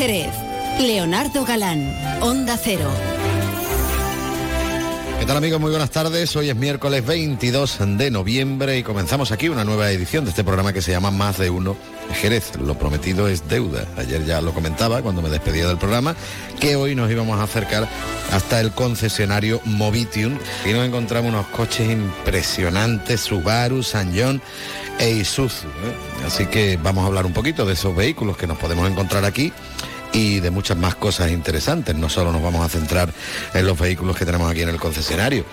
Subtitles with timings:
[0.00, 0.32] Jerez.
[0.78, 2.88] Leonardo Galán, Onda Cero.
[5.18, 5.60] ¿Qué tal amigos?
[5.60, 6.34] Muy buenas tardes.
[6.36, 10.72] Hoy es miércoles 22 de noviembre y comenzamos aquí una nueva edición de este programa
[10.72, 11.76] que se llama Más de Uno
[12.14, 12.56] Jerez.
[12.56, 13.84] Lo prometido es deuda.
[13.98, 16.16] Ayer ya lo comentaba cuando me despedía del programa
[16.58, 17.86] que hoy nos íbamos a acercar
[18.32, 24.40] hasta el concesionario Movitium y nos encontramos unos coches impresionantes, Subaru, San John
[24.98, 25.66] e Isuzu.
[25.66, 26.24] ¿eh?
[26.26, 29.52] Así que vamos a hablar un poquito de esos vehículos que nos podemos encontrar aquí
[30.12, 31.94] y de muchas más cosas interesantes.
[31.94, 33.12] No solo nos vamos a centrar
[33.54, 35.44] en los vehículos que tenemos aquí en el concesionario,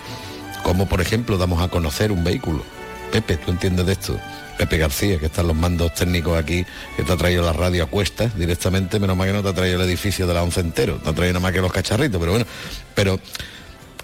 [0.63, 2.63] como por ejemplo damos a conocer un vehículo.
[3.11, 4.19] Pepe, ¿tú entiendes de esto?
[4.57, 6.65] Pepe García, que están los mandos técnicos aquí,
[6.95, 9.53] que te ha traído la radio a cuestas directamente, menos mal que no te ha
[9.53, 12.19] traído el edificio de la once entero, te ha traído nada más que los cacharritos,
[12.19, 12.45] pero bueno,
[12.95, 13.19] pero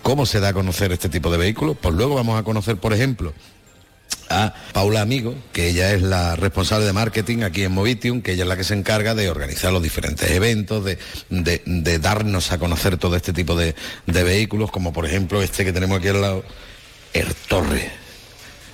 [0.03, 1.75] ¿cómo se da a conocer este tipo de vehículos?
[1.81, 3.33] Pues luego vamos a conocer, por ejemplo,
[4.33, 8.43] a Paula Amigo, que ella es la responsable de marketing aquí en Movitium, que ella
[8.43, 10.97] es la que se encarga de organizar los diferentes eventos, de,
[11.29, 13.75] de- darnos a conocer todo este tipo de,
[14.07, 16.43] de vehículos, como por ejemplo este que tenemos aquí al lado,
[17.13, 18.02] el Torre.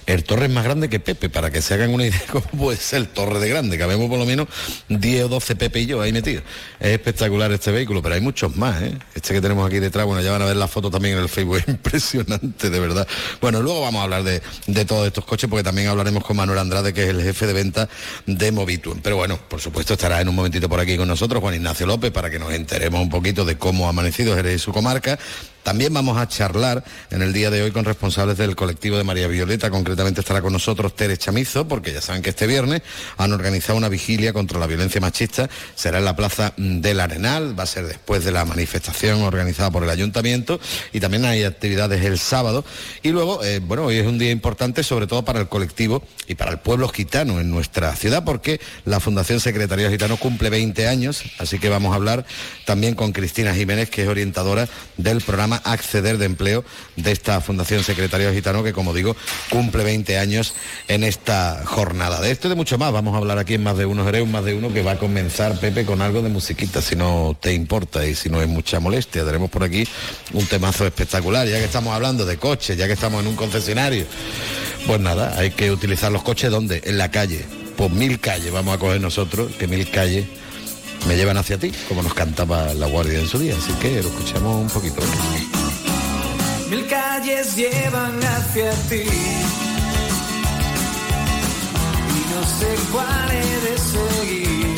[0.10, 2.46] El Torre es más grande que Pepe, para que se hagan una idea de cómo
[2.46, 3.78] puede ser el Torre de grande.
[3.78, 4.48] Cabemos por lo menos
[4.88, 6.44] 10 o 12 Pepe y yo ahí metidos.
[6.80, 8.98] Es espectacular este vehículo, pero hay muchos más, ¿eh?
[9.14, 11.30] Este que tenemos aquí detrás, bueno, ya van a ver la foto también en el
[11.30, 13.08] Facebook, es impresionante, de verdad.
[13.40, 14.42] Bueno, luego vamos a hablar de,
[14.86, 17.88] todos estos coches, porque también hablaremos con Manuel Andrade, que es el jefe de venta
[18.26, 19.02] de Movituum.
[19.04, 22.10] Pero bueno, por supuesto estará en un momentito por aquí con nosotros Juan Ignacio López,
[22.10, 25.20] para que nos enteremos un poquito de cómo ha amanecido Jerez y su comarca.
[25.70, 29.28] También vamos a charlar en el día de hoy con responsables del colectivo de María
[29.28, 29.70] Violeta.
[29.70, 32.82] Concretamente estará con nosotros Tere Chamizo, porque ya saben que este viernes
[33.18, 35.48] han organizado una vigilia contra la violencia machista.
[35.76, 39.84] Será en la plaza del Arenal, va a ser después de la manifestación organizada por
[39.84, 40.60] el ayuntamiento.
[40.92, 42.66] Y también hay actividades el sábado.
[43.04, 46.34] Y luego, eh, bueno, hoy es un día importante, sobre todo para el colectivo y
[46.34, 51.22] para el pueblo gitano en nuestra ciudad, porque la Fundación Secretariado Gitano cumple 20 años.
[51.38, 52.26] Así que vamos a hablar
[52.66, 56.64] también con Cristina Jiménez, que es orientadora del programa Acceder de Empleo
[56.96, 59.16] de esta Fundación Secretariado Gitano, que como digo,
[59.50, 60.54] cumple 20 años
[60.88, 62.22] en esta jornada.
[62.22, 64.28] De esto y de mucho más, vamos a hablar aquí en Más de Uno Jerez,
[64.28, 67.54] Más de Uno que va a comenzar, Pepe, con algo de musiquita, si no te
[67.54, 69.26] importa y si no es mucha molestia.
[69.26, 69.88] Tenemos por aquí
[70.34, 74.06] un temazo espectacular, ya que estamos hablando de coches, ya que estamos en un concesionario.
[74.88, 76.82] Pues nada, hay que utilizar los coches ¿dónde?
[76.86, 77.46] En la calle.
[77.76, 80.26] Pues mil calles vamos a coger nosotros, que mil calles
[81.08, 83.56] me llevan hacia ti, como nos cantaba la Guardia en su día.
[83.58, 85.02] Así que lo escuchamos un poquito.
[86.70, 89.04] Mil calles llevan hacia ti
[92.16, 94.78] y no sé cuál he de seguir.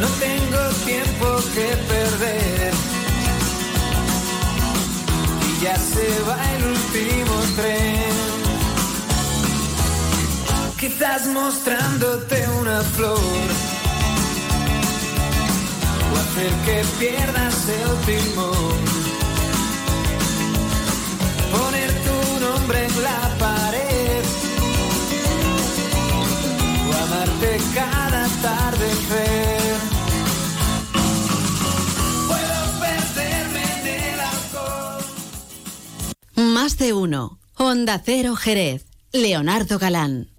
[0.00, 2.72] No tengo tiempo que perder
[5.46, 8.27] y ya se va el último tren.
[10.80, 13.18] Quizás mostrándote una flor
[16.12, 18.78] o hacer que pierdas el timón.
[21.50, 24.24] Poner tu nombre en la pared
[26.86, 29.74] o amarte cada atardecer.
[32.28, 35.04] Puedo perderme en el alcohol.
[36.36, 37.40] Más de uno.
[37.56, 38.86] Onda Cero Jerez.
[39.10, 40.37] Leonardo Galán.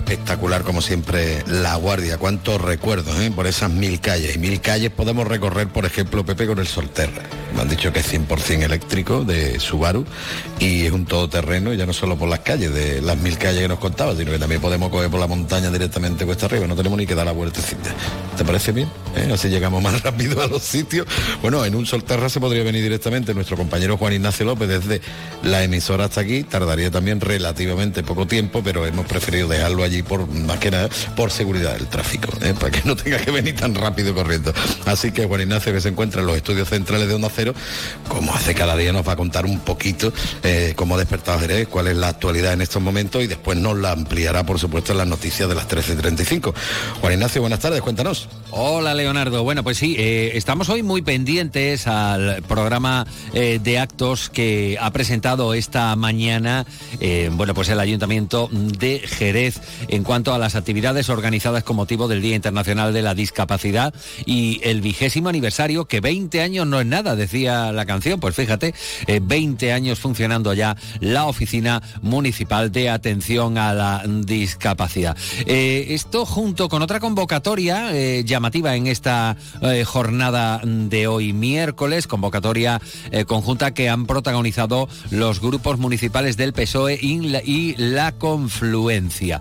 [0.00, 2.18] Espectacular como siempre La Guardia.
[2.18, 3.30] Cuántos recuerdos ¿eh?
[3.30, 4.36] por esas mil calles.
[4.36, 7.22] Y mil calles podemos recorrer, por ejemplo, Pepe con el Solterra.
[7.54, 10.04] Me han dicho que es 100% eléctrico de Subaru
[10.58, 13.68] y es un todoterreno, ya no solo por las calles, de las mil calles que
[13.68, 16.66] nos contaba, sino que también podemos coger por la montaña directamente cuesta arriba.
[16.66, 17.90] No tenemos ni que dar la vueltecita.
[18.36, 18.88] ¿Te parece bien?
[19.16, 19.30] ¿Eh?
[19.32, 21.06] Así llegamos más rápido a los sitios.
[21.42, 25.00] Bueno, en un Solterra se podría venir directamente nuestro compañero Juan Ignacio López desde
[25.42, 26.44] la emisora hasta aquí.
[26.44, 31.30] Tardaría también relativamente poco tiempo, pero hemos preferido dejarlo allí por más que nada por
[31.30, 32.54] seguridad del tráfico, ¿eh?
[32.58, 34.52] para que no tenga que venir tan rápido corriendo.
[34.86, 37.54] Así que Juan Ignacio, que se encuentra en los estudios centrales de Onda Cero,
[38.06, 41.68] como hace cada día, nos va a contar un poquito eh, cómo ha despertado Jerez,
[41.68, 44.98] cuál es la actualidad en estos momentos y después nos la ampliará, por supuesto, en
[44.98, 46.52] las noticias de las 13.35.
[47.00, 48.28] Juan Ignacio, buenas tardes, cuéntanos.
[48.52, 54.28] Hola Leonardo, bueno pues sí, eh, estamos hoy muy pendientes al programa eh, de actos
[54.28, 56.66] que ha presentado esta mañana,
[56.98, 62.08] eh, bueno pues el Ayuntamiento de Jerez en cuanto a las actividades organizadas con motivo
[62.08, 63.94] del Día Internacional de la Discapacidad
[64.26, 68.74] y el vigésimo aniversario, que 20 años no es nada, decía la canción, pues fíjate,
[69.06, 75.16] eh, 20 años funcionando ya la Oficina Municipal de Atención a la Discapacidad.
[75.46, 77.92] Esto junto con otra convocatoria
[78.22, 84.88] llamada llamativa en esta eh, jornada de hoy miércoles, convocatoria eh, conjunta que han protagonizado
[85.10, 89.40] los grupos municipales del PSOE y la, confluencia.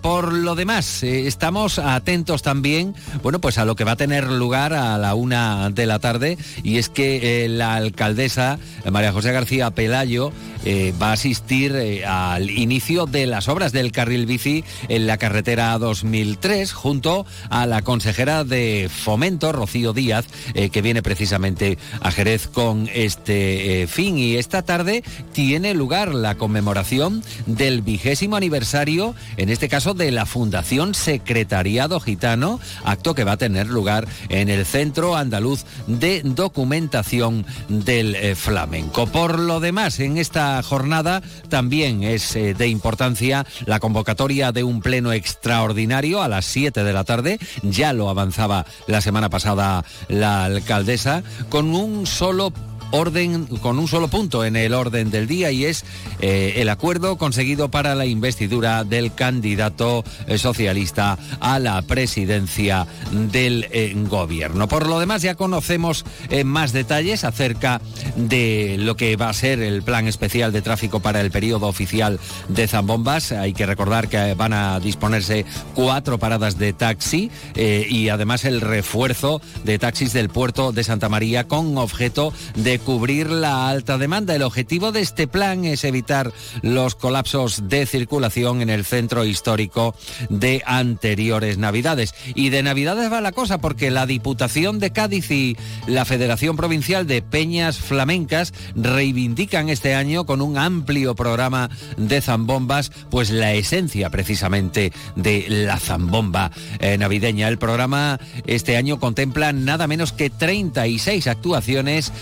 [0.00, 4.72] por lo demás, estamos atentos también, bueno, pues a lo que va a tener lugar
[4.72, 8.58] a la una de la tarde y es que la alcaldesa
[8.90, 10.32] María José García Pelayo
[10.64, 15.18] eh, va a asistir eh, al inicio de las obras del carril bici en la
[15.18, 22.10] carretera 2003 junto a la consejera de Fomento, Rocío Díaz, eh, que viene precisamente a
[22.10, 24.18] Jerez con este fin.
[24.18, 25.02] Y esta tarde
[25.32, 32.60] tiene lugar la conmemoración del vigésimo aniversario, en este caso de la Fundación Secretariado Gitano,
[32.84, 39.06] acto que va a tener lugar en el Centro Andaluz de Documentación del Flamenco.
[39.06, 44.80] Por lo demás, en esta jornada también es eh, de importancia la convocatoria de un
[44.80, 47.38] pleno extraordinario a las 7 de la tarde,
[47.72, 52.52] ya lo avanzaba la semana pasada la alcaldesa, con un solo
[52.92, 55.84] orden, con un solo punto en el orden del día y es
[56.20, 63.66] eh, el acuerdo conseguido para la investidura del candidato eh, socialista a la presidencia del
[63.70, 64.68] eh, gobierno.
[64.68, 66.04] Por lo demás ya conocemos
[66.44, 67.80] más detalles acerca
[68.16, 72.20] de lo que va a ser el plan especial de tráfico para el periodo oficial
[72.48, 73.32] de Zambombas.
[73.32, 75.44] Hay que recordar que van a disponerse
[75.74, 81.48] cuatro paradas de taxi y además el refuerzo de taxis del puerto de Santa María
[81.48, 84.34] con objeto de cubrir la alta demanda.
[84.34, 86.32] El objetivo de este plan es evitar
[86.62, 89.94] los colapsos de circulación en el centro histórico
[90.28, 92.14] de anteriores Navidades.
[92.34, 95.56] Y de Navidades va la cosa porque la Diputación de Cádiz y
[95.86, 102.90] la Federación Provincial de Peñas Flamencas reivindican este año con un amplio programa de zambombas,
[103.10, 107.48] pues la esencia precisamente de la zambomba eh, navideña.
[107.48, 112.12] El programa este año contempla nada menos que 36 actuaciones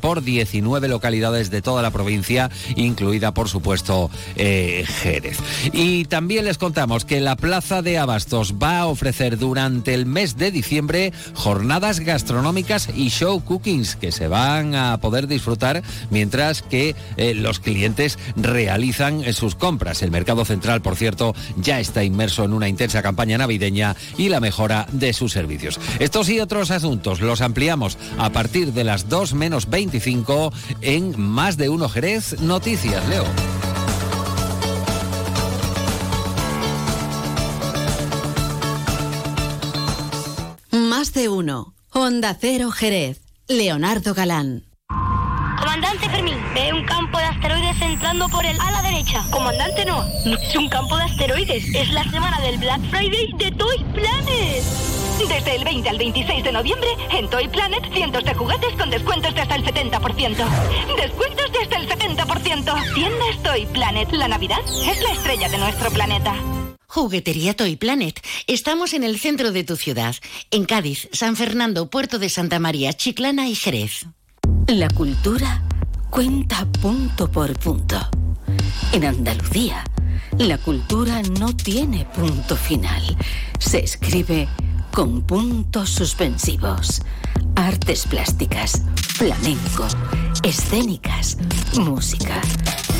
[0.00, 5.38] por 19 localidades de toda la provincia, incluida por supuesto eh, Jerez.
[5.72, 10.36] Y también les contamos que la Plaza de Abastos va a ofrecer durante el mes
[10.36, 16.96] de diciembre jornadas gastronómicas y show cookings que se van a poder disfrutar mientras que
[17.16, 20.02] eh, los clientes realizan eh, sus compras.
[20.02, 24.40] El mercado central, por cierto, ya está inmerso en una intensa campaña navideña y la
[24.40, 25.78] mejora de sus servicios.
[26.00, 31.58] Estos y otros asuntos los ampliamos a partir de las dos menos 25 en Más
[31.58, 33.06] de Uno Jerez Noticias.
[33.10, 33.26] Leo.
[40.70, 41.74] Más de Uno.
[41.90, 43.20] Onda Cero Jerez.
[43.46, 44.64] Leonardo Galán.
[45.58, 49.22] Comandante Fermín, ve un campo de asteroides entrando por el ala derecha.
[49.30, 51.64] Comandante no, es un campo de asteroides.
[51.74, 54.93] Es la semana del Black Friday de Toy Planet.
[55.18, 59.34] Desde el 20 al 26 de noviembre, en Toy Planet, cientos de juguetes con descuentos
[59.34, 60.36] de hasta el 70%.
[60.96, 62.94] Descuentos de hasta el 70%.
[62.94, 64.12] Tiendas Toy Planet.
[64.12, 66.34] La Navidad es la estrella de nuestro planeta.
[66.88, 68.20] Juguetería Toy Planet.
[68.46, 70.16] Estamos en el centro de tu ciudad,
[70.50, 74.06] en Cádiz, San Fernando, Puerto de Santa María, Chiclana y Jerez.
[74.66, 75.62] La cultura
[76.10, 77.98] cuenta punto por punto.
[78.92, 79.84] En Andalucía,
[80.38, 83.16] la cultura no tiene punto final.
[83.58, 84.48] Se escribe
[84.94, 87.02] con puntos suspensivos.
[87.56, 88.80] Artes plásticas,
[89.16, 89.88] flamenco,
[90.44, 91.36] escénicas,
[91.76, 92.40] música,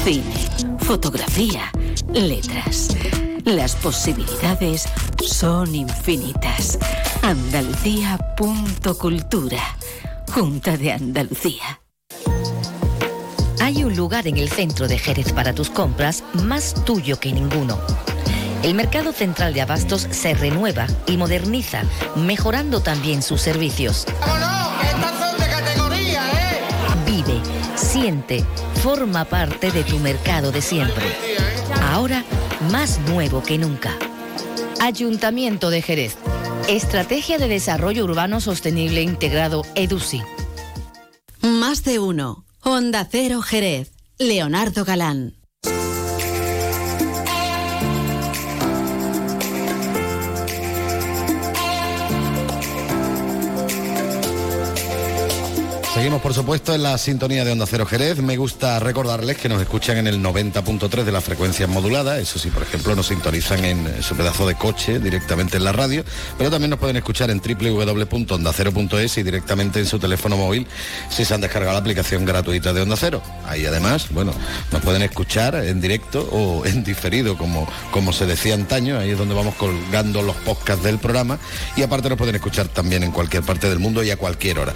[0.02, 0.48] cine,
[0.80, 1.70] fotografía,
[2.12, 2.88] letras.
[3.44, 4.88] Las posibilidades
[5.24, 6.78] son infinitas.
[7.22, 9.62] Andalucía.cultura.
[10.32, 11.80] Junta de Andalucía.
[13.60, 17.78] Hay un lugar en el centro de Jerez para tus compras más tuyo que ninguno
[18.64, 21.82] el mercado central de abastos se renueva y moderniza,
[22.16, 24.06] mejorando también sus servicios.
[24.06, 24.12] ¿eh?
[27.04, 27.42] Vive,
[27.76, 28.42] siente,
[28.82, 31.04] forma parte de tu mercado de siempre.
[31.90, 32.24] Ahora
[32.72, 33.92] más nuevo que nunca.
[34.80, 36.16] Ayuntamiento de Jerez.
[36.66, 40.22] Estrategia de Desarrollo Urbano Sostenible Integrado EDUSI.
[41.42, 42.46] Más de uno.
[42.62, 43.92] Honda Cero Jerez.
[44.18, 45.34] Leonardo Galán.
[56.04, 58.18] Seguimos, por supuesto, en la sintonía de Onda Cero Jerez.
[58.18, 62.18] Me gusta recordarles que nos escuchan en el 90.3 de las frecuencias moduladas.
[62.18, 66.04] Eso sí, por ejemplo, nos sintonizan en su pedazo de coche directamente en la radio,
[66.36, 70.66] pero también nos pueden escuchar en www.ondacero.es y directamente en su teléfono móvil
[71.08, 73.22] si se han descargado la aplicación gratuita de Onda Cero.
[73.46, 74.34] Ahí además, bueno,
[74.72, 78.98] nos pueden escuchar en directo o en diferido, como, como se decía antaño.
[78.98, 81.38] Ahí es donde vamos colgando los podcasts del programa
[81.76, 84.74] y aparte nos pueden escuchar también en cualquier parte del mundo y a cualquier hora.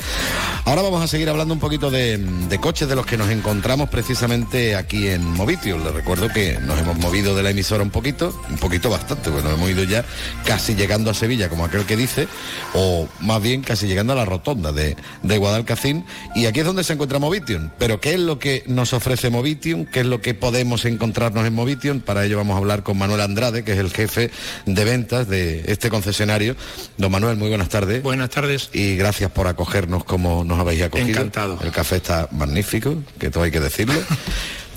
[0.64, 3.88] Ahora vamos a seguir hablando un poquito de, de coches de los que nos encontramos
[3.88, 5.78] precisamente aquí en Movitio.
[5.78, 9.50] Les recuerdo que nos hemos movido de la emisora un poquito, un poquito bastante, bueno,
[9.50, 10.04] hemos ido ya
[10.44, 12.28] casi llegando a Sevilla, como aquel que dice,
[12.74, 16.04] o más bien casi llegando a la rotonda de, de Guadalcacín.
[16.36, 17.70] Y aquí es donde se encuentra Movitium.
[17.78, 19.86] Pero ¿qué es lo que nos ofrece Movitium?
[19.86, 22.00] ¿Qué es lo que podemos encontrarnos en Movitium?
[22.00, 24.30] Para ello vamos a hablar con Manuel Andrade, que es el jefe
[24.66, 26.54] de ventas de este concesionario.
[26.96, 28.02] Don Manuel, muy buenas tardes.
[28.02, 28.70] Buenas tardes.
[28.72, 31.07] Y gracias por acogernos como nos habéis acogido.
[31.10, 31.58] Encantado.
[31.62, 33.94] El café está magnífico, que todo hay que decirlo.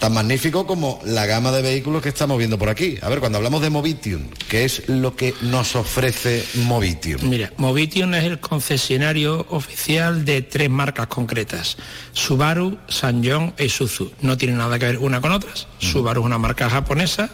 [0.01, 2.97] Tan magnífico como la gama de vehículos que estamos viendo por aquí.
[3.03, 7.29] A ver, cuando hablamos de Movitium, ¿qué es lo que nos ofrece Movitium?
[7.29, 11.77] Mira, Movitium es el concesionario oficial de tres marcas concretas.
[12.13, 14.11] Subaru, Sanyong e Isuzu.
[14.21, 15.67] No tienen nada que ver una con otras.
[15.77, 17.29] Subaru es una marca japonesa,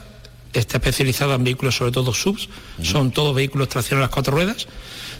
[0.51, 2.49] está especializada en vehículos, sobre todo subs.
[2.81, 4.67] Son todos vehículos tracción a las cuatro ruedas.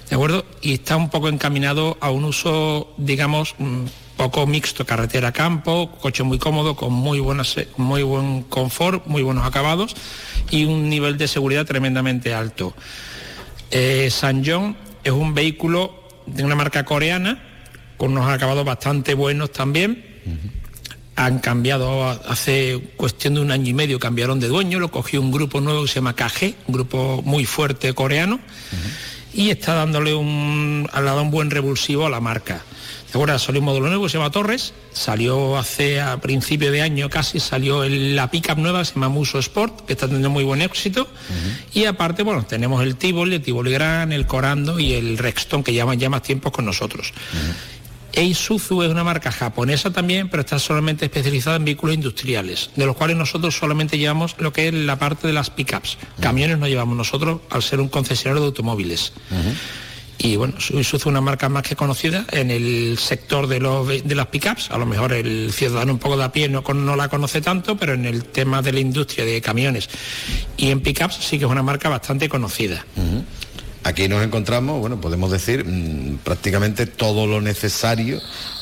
[0.10, 0.46] ¿De acuerdo?
[0.62, 3.86] Y está un poco encaminado a un uso, digamos, mm,
[4.16, 9.96] poco mixto, carretera-campo, coche muy cómodo, con muy, buenas, muy buen confort, muy buenos acabados
[10.50, 12.74] y un nivel de seguridad tremendamente alto.
[13.70, 17.44] Eh, San John es un vehículo de una marca coreana,
[17.98, 20.06] con unos acabados bastante buenos también.
[21.16, 25.32] Han cambiado hace cuestión de un año y medio, cambiaron de dueño, lo cogió un
[25.32, 28.40] grupo nuevo que se llama KG, un grupo muy fuerte coreano,
[29.38, 32.64] y está dándole un, ha dado un buen revulsivo a la marca.
[33.06, 33.40] ¿De acuerdo?
[33.40, 37.40] Salió un módulo nuevo que se llama Torres, salió hace a principio de año casi,
[37.40, 41.08] salió el- la pickup nueva, se llama Muso Sport, que está teniendo muy buen éxito.
[41.74, 45.72] Y aparte, bueno, tenemos el Tivoli, el Tivoli Gran, el Corando y el Rexton, que
[45.72, 47.14] llevan ya más tiempo con nosotros.
[48.24, 52.96] Isuzu es una marca japonesa también, pero está solamente especializada en vehículos industriales, de los
[52.96, 55.98] cuales nosotros solamente llevamos lo que es la parte de las pickups.
[56.20, 59.14] Camiones no llevamos nosotros al ser un concesionario de automóviles.
[60.20, 64.16] Y bueno, Isuzu es una marca más que conocida en el sector de, los, de
[64.16, 64.72] las pickups.
[64.72, 67.78] A lo mejor el ciudadano un poco de a pie no, no la conoce tanto,
[67.78, 69.90] pero en el tema de la industria de camiones
[70.58, 72.84] y en pickups sí que es una marca bastante conocida.
[73.88, 78.20] Aquí nos encontramos, bueno, podemos decir mm, prácticamente todo lo necesario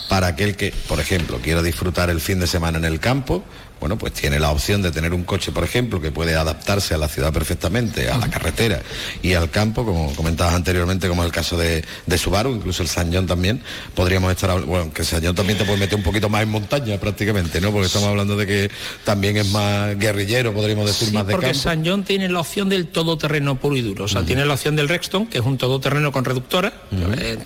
[0.08, 3.44] para aquel que, por ejemplo, quiera disfrutar el fin de semana en el campo.
[3.80, 6.98] Bueno, pues tiene la opción de tener un coche, por ejemplo, que puede adaptarse a
[6.98, 8.82] la ciudad perfectamente, a la carretera
[9.22, 12.90] y al campo, como comentabas anteriormente, como es el caso de, de Subaru, incluso el
[12.90, 13.62] Sañón también.
[13.94, 16.98] Podríamos estar, bueno, que el Sañón también te puede meter un poquito más en montaña
[17.00, 17.72] prácticamente, ¿no?
[17.72, 18.72] Porque estamos hablando de que
[19.04, 21.62] también es más guerrillero, podríamos decir, Sí, más de porque campo.
[21.62, 24.06] San John tiene la opción del todoterreno puro y duro.
[24.06, 27.38] O sea, tiene la opción del Rexton, que es un todoterreno con reductora, eh,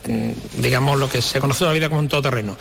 [0.58, 2.58] digamos lo que se conoce la vida como un todoterreno.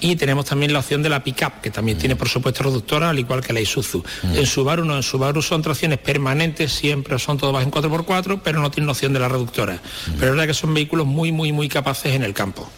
[0.00, 3.18] Y tenemos también la opción de la pickup, que también tiene por supuesto reductora, al
[3.18, 4.02] igual que la Isuzu.
[4.22, 8.70] En Subaru no, en Subaru son tracciones permanentes, siempre son todas en 4x4, pero no
[8.70, 9.80] tienen opción de la reductora.
[10.18, 12.70] Pero es verdad que son vehículos muy, muy, muy capaces en el campo.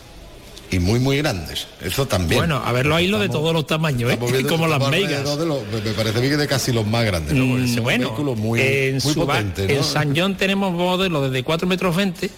[0.72, 1.66] Y muy, muy grandes.
[1.82, 2.38] Eso también.
[2.40, 4.16] Bueno, a verlo ahí lo de todos los tamaños, ¿eh?
[4.48, 4.78] como las
[5.38, 8.98] de los- me parece mí que de casi los más grandes, Mm, bueno, muy, en,
[9.04, 9.74] muy potente, ¿no?
[9.74, 12.30] en San John tenemos modelos desde 4 metros 20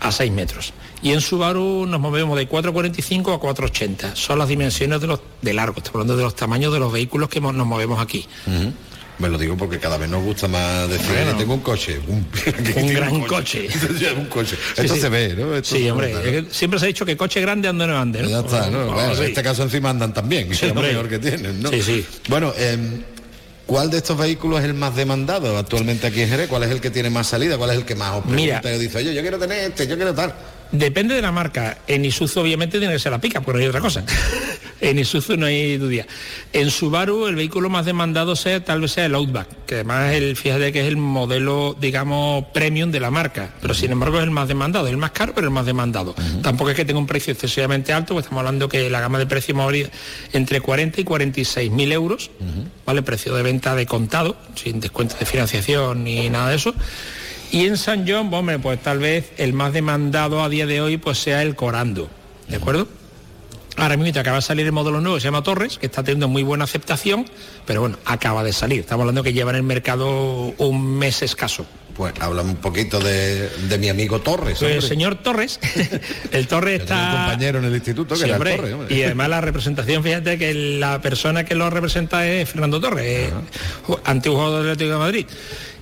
[0.00, 0.74] a 6 metros.
[1.02, 4.14] Y en Subaru nos movemos de 4,45 a 4,80.
[4.14, 7.28] Son las dimensiones de, los, de largo, estamos hablando de los tamaños de los vehículos
[7.30, 8.26] que nos movemos aquí.
[9.18, 11.30] Me lo digo porque cada vez nos gusta más decir, Bueno.
[11.30, 12.00] "Oye, tengo un coche.
[12.08, 12.26] Un,
[12.76, 13.68] Un gran coche.
[14.16, 14.56] un coche.
[14.56, 15.00] Sí, Esto sí.
[15.00, 15.54] se ve, ¿no?
[15.54, 18.22] Esto Sí, hombre, siempre se ha dicho que coche grande ande no ande.
[18.22, 18.28] ¿no?
[18.28, 18.86] Ya está, ¿no?
[18.92, 19.14] Bueno.
[19.14, 21.68] En este caso encima andan también, que es lo mejor que tienen, ¿no?
[21.70, 22.06] Sí, sí.
[22.28, 23.02] Bueno, em,
[23.66, 26.48] ¿cuál de estos vehículos es el más demandado actualmente aquí en Jerez?
[26.48, 27.56] ¿Cuál es el que tiene más salida?
[27.58, 28.60] ¿Cuál es el que más os Mira.
[28.60, 30.34] pregunta y os dice, oye, yo quiero tener este, yo quiero tal?
[30.72, 31.78] Depende de la marca.
[31.86, 34.04] En Isuzu obviamente tiene que ser la pica, porque no hay otra cosa.
[34.80, 36.06] en Isuzu no hay duda.
[36.52, 40.34] En Subaru el vehículo más demandado sea tal vez sea el Outback, que además el,
[40.34, 44.30] fíjate que es el modelo, digamos, premium de la marca, pero sin embargo es el
[44.30, 46.14] más demandado, el más caro, pero el más demandado.
[46.42, 49.26] Tampoco es que tenga un precio excesivamente alto, pues estamos hablando que la gama de
[49.26, 49.90] precio varía
[50.32, 52.30] entre 40 y 46 mil euros,
[52.86, 53.02] ¿vale?
[53.02, 56.74] Precio de venta de contado, sin descuento de financiación ni nada de eso.
[57.52, 60.96] Y en San John, hombre, pues tal vez el más demandado a día de hoy
[60.96, 62.08] pues sea el Corando,
[62.48, 62.88] ¿de acuerdo?
[63.76, 66.42] Ahora mismo acaba de salir el modelo nuevo, se llama Torres, que está teniendo muy
[66.42, 67.26] buena aceptación,
[67.66, 68.80] pero bueno, acaba de salir.
[68.80, 71.64] Estamos hablando que lleva en el mercado un mes escaso.
[71.94, 74.58] Pues háblame un poquito de, de mi amigo Torres.
[74.58, 75.60] Pues el señor Torres,
[76.32, 77.16] el Torres tenía un está...
[77.24, 78.74] compañero en el instituto que Sí, era hombre, el Torres.
[78.74, 78.94] hombre.
[78.96, 83.30] y además la representación, fíjate que la persona que lo representa es Fernando Torres,
[84.04, 85.26] antiguo jugador del Atlético de Madrid.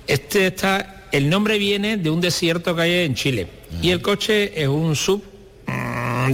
[0.07, 3.47] Este está, el nombre viene de un desierto que hay en Chile.
[3.81, 5.23] Y el coche es un sub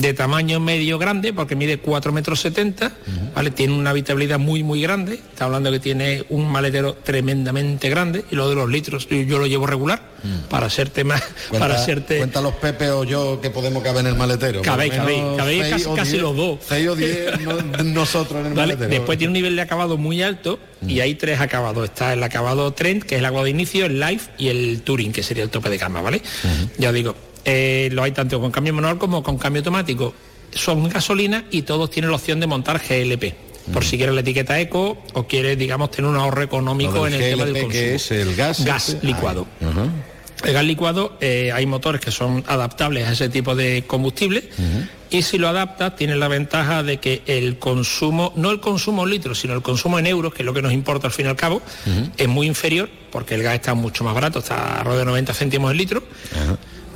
[0.02, 2.92] de tamaño medio grande, porque mide 4 metros 70,
[3.36, 3.52] ¿vale?
[3.52, 5.14] Tiene una habitabilidad muy, muy grande.
[5.16, 8.26] Está hablando que tiene un maletero tremendamente grande.
[8.32, 10.02] Y lo de los litros, yo, yo lo llevo regular
[10.50, 12.18] para ser tema, Cuenta, para serte...
[12.18, 14.62] cuenta los Pepe o yo que podemos caber en el maletero.
[14.62, 16.60] Cabéis, cabéis, cabéis casi- casi diez- los dos.
[16.68, 18.74] Seis o diez no- nosotros en el ¿Vale?
[18.76, 18.90] maletero.
[18.90, 21.86] Después tiene un nivel de acabado muy alto y hay tres acabados.
[21.86, 25.12] Está el acabado Trend, que es el acabado de inicio, el Life y el Touring,
[25.12, 26.22] que sería el tope de gama, ¿vale?
[26.78, 27.16] Ya digo,
[27.50, 30.14] eh, lo hay tanto con cambio manual como con cambio automático.
[30.52, 33.34] Son gasolina y todos tienen la opción de montar GLP.
[33.72, 37.20] Por si quieres la etiqueta eco o quieres, digamos, tener un ahorro económico en el
[37.20, 37.72] tema del consumo.
[37.72, 38.66] que es el gas.
[38.66, 39.08] Gas este.
[39.08, 39.48] licuado.
[39.62, 39.88] Ah.
[40.44, 44.50] El gas licuado, eh, hay motores que son adaptables a ese tipo de combustible
[45.10, 49.10] y si lo adaptas tiene la ventaja de que el consumo, no el consumo en
[49.10, 51.30] litros, sino el consumo en euros, que es lo que nos importa al fin y
[51.30, 51.62] al cabo,
[52.18, 55.72] es muy inferior porque el gas está mucho más barato, está alrededor de 90 céntimos
[55.72, 56.04] el litro.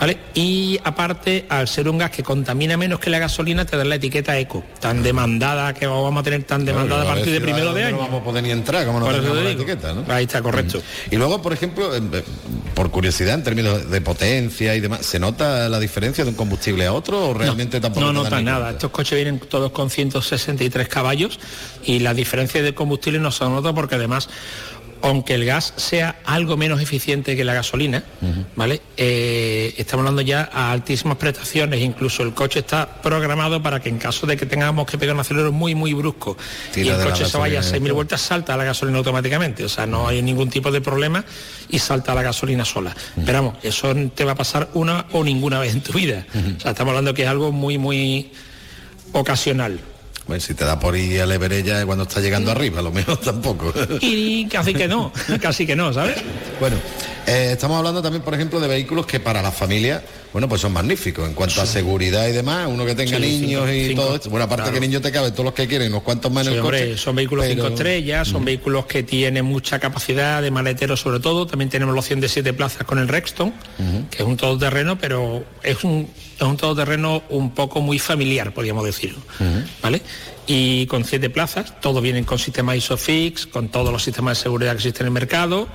[0.02, 0.18] ¿Vale?
[0.34, 3.96] Y aparte, al ser un gas que contamina menos que la gasolina, te da la
[3.96, 7.84] etiqueta eco, tan demandada que vamos a tener tan demandada a partir de primero de
[7.84, 7.98] año.
[7.98, 10.12] No vamos a poder ni entrar, como no Por eso tengamos te la etiqueta, ¿no?
[10.12, 10.82] Ahí está, correcto.
[11.12, 11.92] Y luego, por ejemplo,
[12.74, 16.88] por curiosidad, en términos de potencia y demás, ¿se nota la diferencia de un combustible
[16.88, 18.58] a otro o realmente tampoco No dan ni nada.
[18.58, 18.78] cuenta?
[18.78, 21.40] Estos coches vienen todos con 163 caballos
[21.84, 24.30] y la diferencia de combustible no se nota porque además,
[25.02, 28.04] aunque el gas sea algo menos eficiente que la gasolina,
[28.56, 28.82] ¿vale?
[28.98, 31.82] Eh, estamos hablando ya a altísimas prestaciones.
[31.82, 35.22] Incluso el coche está programado para que en caso de que tengamos que pegar un
[35.22, 36.38] acelerón muy, muy brusco
[36.74, 37.96] Tira y el coche se vaya a gasolina y 6.000 todo.
[37.96, 39.64] vueltas, salta a la gasolina automáticamente.
[39.64, 41.24] O sea, no hay ningún tipo de problema
[41.70, 42.96] y salta a la gasolina sola.
[43.26, 46.26] Pero vamos, eso te va a pasar una o ninguna vez en tu vida.
[46.58, 48.32] O sea, estamos hablando que es algo muy, muy
[49.14, 49.80] ocasional.
[50.28, 52.92] Bueno, si te da por ir al Everest ya cuando está llegando arriba, a lo
[52.92, 53.74] mejor tampoco.
[54.00, 55.12] Y casi que no,
[55.42, 56.18] casi que no, ¿sabes?
[56.60, 56.78] Bueno,
[57.28, 60.72] eh, estamos hablando también, por ejemplo, de vehículos que para la familia, bueno, pues son
[60.74, 64.02] magníficos en cuanto a seguridad y demás, uno que tenga Sí, niños cinco- y cinco,
[64.04, 64.30] todo esto.
[64.30, 64.74] Bueno, aparte claro.
[64.76, 66.80] que niños te caben todos los que quieren, unos cuantos más en Sí, el hombre,
[66.90, 66.98] coche.
[66.98, 71.46] son vehículos pero- 5 estrellas, son vehículos que tienen mucha capacidad de maletero sobre todo.
[71.48, 73.54] También tenemos la opción de siete plazas con el Rexton,
[74.10, 78.86] que es un todoterreno, pero es un, es un todoterreno un poco muy familiar, podríamos
[78.86, 79.20] decirlo.
[79.82, 80.02] ¿Vale?
[80.48, 84.72] Y con siete plazas, todos vienen con sistema ISOFIX, con todos los sistemas de seguridad
[84.72, 85.68] que existen en el mercado.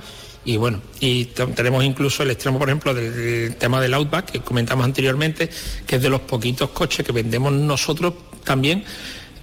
[0.47, 4.39] Y bueno, y tenemos incluso el extremo, por ejemplo, del, del tema del Outback, que
[4.39, 5.49] comentamos anteriormente,
[5.85, 8.13] que es de los poquitos coches que vendemos nosotros
[8.45, 8.85] también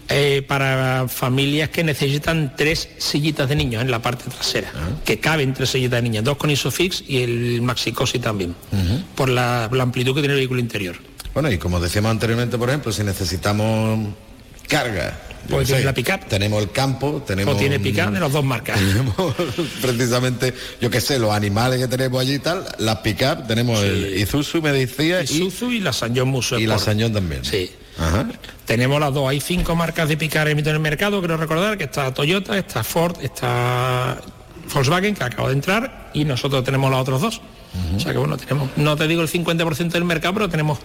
[0.09, 4.73] eh, para familias que necesitan tres sillitas de niños en la parte trasera,
[5.05, 8.55] que caben tres sillitas de niños, dos con Isofix y el Maxicosi también,
[9.15, 10.97] por la, la amplitud que tiene el vehículo interior.
[11.35, 14.09] Bueno, y como decíamos anteriormente, por ejemplo, si necesitamos
[14.69, 16.27] carga, qué tiene la pick-up.
[16.29, 18.79] tenemos el campo, tenemos O tiene pica de las dos marcas.
[18.79, 19.35] tenemos
[19.83, 24.19] precisamente, yo qué sé, los animales que tenemos allí y tal, las pick-up, tenemos el
[24.19, 26.79] Isuzu, me decía, y, Isuzu y la John Musso y la.
[26.79, 27.45] Sañón también.
[27.45, 27.71] Sí.
[27.99, 28.27] Ajá.
[28.65, 32.13] Tenemos las dos, hay cinco marcas de picar en el mercado, creo recordar, que está
[32.13, 34.21] Toyota, está Ford, está
[34.73, 37.41] Volkswagen, que acaba de entrar, y nosotros tenemos las otras dos.
[37.97, 40.79] O sea que bueno, tenemos, no te digo el 50% del mercado, pero tenemos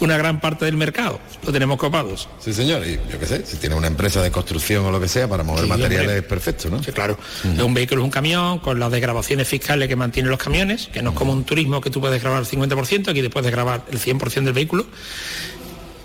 [0.00, 2.28] una gran parte del mercado, lo tenemos copados.
[2.38, 5.08] Sí, señor, y yo qué sé, si tiene una empresa de construcción o lo que
[5.08, 6.82] sea para mover Sí, materiales perfecto, ¿no?
[6.82, 7.18] Sí, claro.
[7.44, 11.02] Es un vehículo es un camión con las desgrabaciones fiscales que mantienen los camiones, que
[11.02, 13.84] no es como un turismo que tú puedes grabar el 50%, aquí después de grabar
[13.90, 14.86] el 100% del vehículo.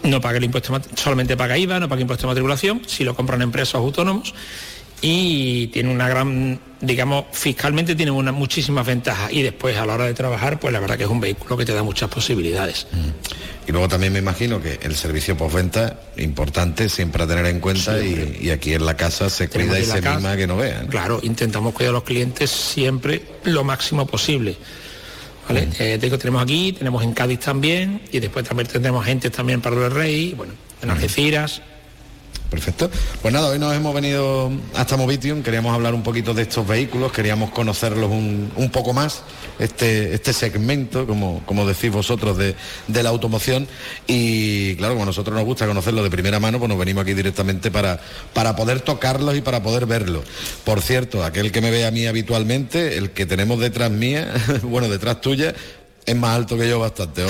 [0.04, 3.42] No paga el impuesto, solamente paga IVA, no paga impuesto de matriculación, si lo compran
[3.42, 4.34] empresas autónomos.
[5.02, 9.32] Y tiene una gran, digamos, fiscalmente tiene una, muchísimas ventajas.
[9.32, 11.66] Y después a la hora de trabajar, pues la verdad que es un vehículo que
[11.66, 12.86] te da muchas posibilidades.
[13.66, 18.00] Y luego también me imagino que el servicio postventa, importante siempre a tener en cuenta
[18.04, 20.18] y, y aquí en la casa se Tenemos cuida y se casa.
[20.18, 20.88] mima que no vean.
[20.88, 24.58] Claro, intentamos cuidar a los clientes siempre lo máximo posible.
[25.48, 25.68] ¿Vale?
[25.80, 29.62] Eh, te digo, tenemos aquí, tenemos en Cádiz también, y después también tendremos gente también
[29.62, 31.62] para el Rey, bueno, en Algeciras.
[32.50, 32.90] Perfecto.
[33.22, 37.12] Pues nada, hoy nos hemos venido hasta Movitium, queríamos hablar un poquito de estos vehículos,
[37.12, 39.22] queríamos conocerlos un, un poco más,
[39.60, 42.56] este, este segmento, como, como decís vosotros, de,
[42.88, 43.68] de la automoción.
[44.08, 47.14] Y claro, como a nosotros nos gusta conocerlo de primera mano, pues nos venimos aquí
[47.14, 48.00] directamente para,
[48.34, 50.24] para poder tocarlos y para poder verlos.
[50.64, 54.34] Por cierto, aquel que me ve a mí habitualmente, el que tenemos detrás mía,
[54.64, 55.54] bueno, detrás tuya,
[56.06, 57.26] es más alto que yo bastante.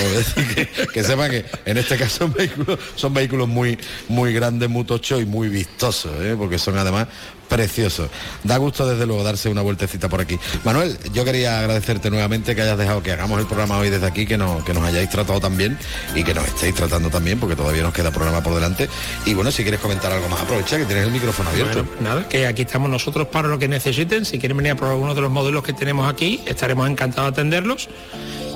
[0.54, 3.78] que, que sepa que en este caso son vehículos, son vehículos muy,
[4.08, 6.34] muy grandes, muy tochos y muy vistosos, ¿eh?
[6.36, 7.08] porque son además
[7.50, 8.08] preciosos.
[8.44, 10.38] Da gusto desde luego darse una vueltecita por aquí.
[10.64, 14.24] Manuel, yo quería agradecerte nuevamente que hayas dejado que hagamos el programa hoy desde aquí,
[14.24, 15.76] que, no, que nos hayáis tratado tan bien
[16.14, 18.88] y que nos estéis tratando también, porque todavía nos queda programa por delante.
[19.26, 21.84] Y bueno, si quieres comentar algo más, aprovecha que tienes el micrófono abierto.
[21.84, 24.24] Bueno, nada, que aquí estamos nosotros para lo que necesiten.
[24.24, 27.40] Si quieren venir a probar alguno de los modelos que tenemos aquí, estaremos encantados de
[27.40, 27.88] atenderlos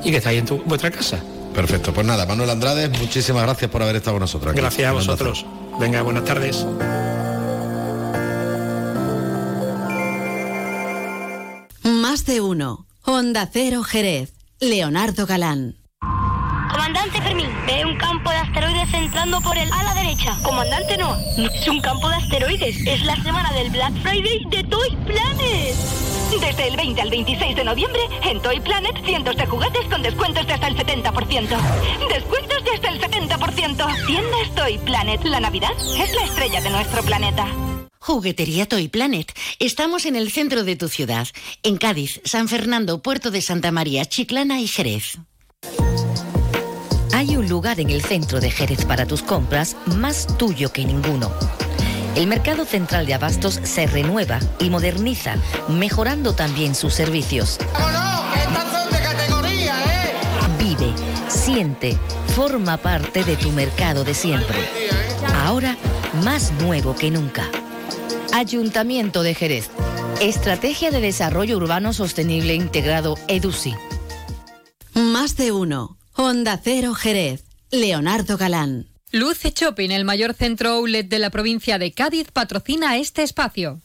[0.05, 1.19] y que estáis en tu- vuestra casa.
[1.55, 4.53] Perfecto, pues nada, Manuel Andrade, muchísimas gracias por haber estado con nosotros.
[4.53, 5.45] aquí Gracias a vosotros.
[5.81, 6.65] Venga, buenas tardes.
[12.25, 12.87] Más de uno.
[13.03, 14.33] Onda Cero Jerez.
[14.59, 15.77] Leonardo Galán.
[16.71, 20.35] Comandante Fermín, ve un campo de asteroides entrando por el ala derecha.
[20.43, 24.65] Comandante no, no es un campo de asteroides, es la semana del Black Friday de
[24.65, 25.75] Toy Planet.
[26.41, 30.47] Desde el 20 al 26 de noviembre, en Toy Planet, cientos de juguetes con descuentos
[30.47, 32.09] de hasta el 70%.
[32.09, 34.07] Descuentos de hasta el 70%.
[34.07, 35.23] Tiendas Toy Planet.
[35.25, 37.47] La Navidad es la estrella de nuestro planeta.
[38.05, 39.33] Juguetería Toy Planet.
[39.61, 41.27] Estamos en el centro de tu ciudad,
[41.63, 45.17] en Cádiz, San Fernando, Puerto de Santa María, Chiclana y Jerez.
[47.15, 51.33] Hay un lugar en el centro de Jerez para tus compras más tuyo que ninguno.
[52.15, 55.37] El mercado central de abastos se renueva y moderniza,
[55.69, 57.57] mejorando también sus servicios.
[60.59, 60.93] Vive,
[61.29, 61.97] siente,
[62.37, 64.59] forma parte de tu mercado de siempre.
[65.47, 65.79] Ahora
[66.23, 67.49] más nuevo que nunca.
[68.37, 69.71] Ayuntamiento de Jerez.
[70.21, 73.77] Estrategia de Desarrollo Urbano Sostenible Integrado EDUSI.
[74.93, 75.99] Más de uno.
[76.17, 77.45] Onda Cero Jerez.
[77.71, 78.89] Leonardo Galán.
[79.13, 83.81] Luce Shopping, el mayor centro outlet de la provincia de Cádiz, patrocina este espacio.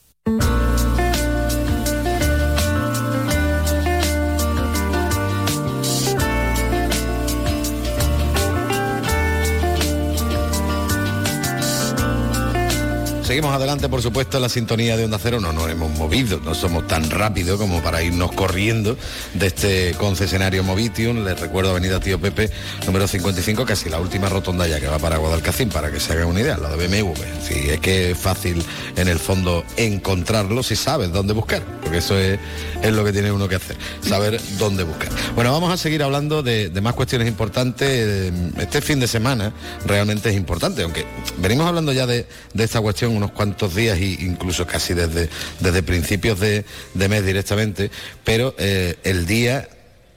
[13.30, 15.40] Seguimos adelante, por supuesto, en la sintonía de Onda Cero.
[15.40, 18.98] No nos hemos movido, no somos tan rápidos como para irnos corriendo
[19.36, 21.24] de este concesionario Movitium.
[21.24, 22.50] Les recuerdo Avenida Tío Pepe,
[22.88, 26.26] número 55, casi la última rotonda ya que va para Guadalcacín, para que se hagan
[26.26, 27.14] una idea, la de BMW.
[27.48, 28.66] Sí, es que es fácil
[28.96, 32.40] en el fondo encontrarlo si sabes dónde buscar, porque eso es,
[32.82, 35.10] lo que tiene uno que hacer, saber dónde buscar.
[35.36, 38.34] Bueno, vamos a seguir hablando de, más cuestiones importantes.
[38.58, 39.54] Este fin de semana
[39.86, 41.06] realmente es importante, aunque
[41.38, 42.26] venimos hablando ya de
[42.58, 45.30] esta cuestión unos cuantos días e incluso casi desde,
[45.60, 46.64] desde principios de,
[46.96, 47.92] mes directamente,
[48.24, 49.68] pero eh, el día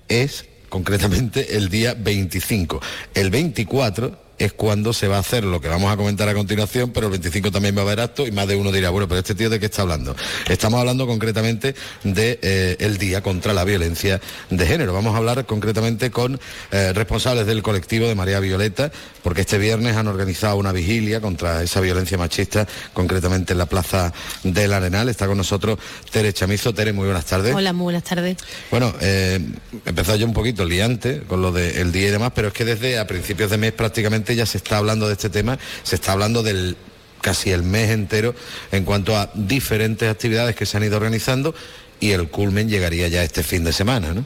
[0.08, 2.80] es concretamente el día 25.
[3.14, 6.90] El 24 es cuando se va a hacer lo que vamos a comentar a continuación,
[6.90, 9.20] pero el 25 también va a haber acto y más de uno dirá, bueno, pero
[9.20, 10.16] este tío de qué está hablando.
[10.48, 14.92] Estamos hablando concretamente de eh, el día contra la violencia de género.
[14.92, 16.40] Vamos a hablar concretamente con
[16.70, 18.90] eh, responsables del colectivo de María Violeta,
[19.22, 24.12] porque este viernes han organizado una vigilia contra esa violencia machista, concretamente en la Plaza
[24.42, 25.08] del Arenal.
[25.08, 25.78] Está con nosotros
[26.10, 26.74] Tere Chamizo.
[26.74, 27.54] Tere, muy buenas tardes.
[27.54, 28.36] Hola, muy buenas tardes.
[28.70, 29.40] Bueno, eh,
[29.84, 32.98] empezó yo un poquito liante con lo del día y demás, pero es que desde
[32.98, 36.42] a principios de mes prácticamente ya se está hablando de este tema, se está hablando
[36.42, 36.76] del
[37.20, 38.34] casi el mes entero
[38.72, 41.54] en cuanto a diferentes actividades que se han ido organizando
[42.00, 44.24] y el culmen llegaría ya este fin de semana, ¿no?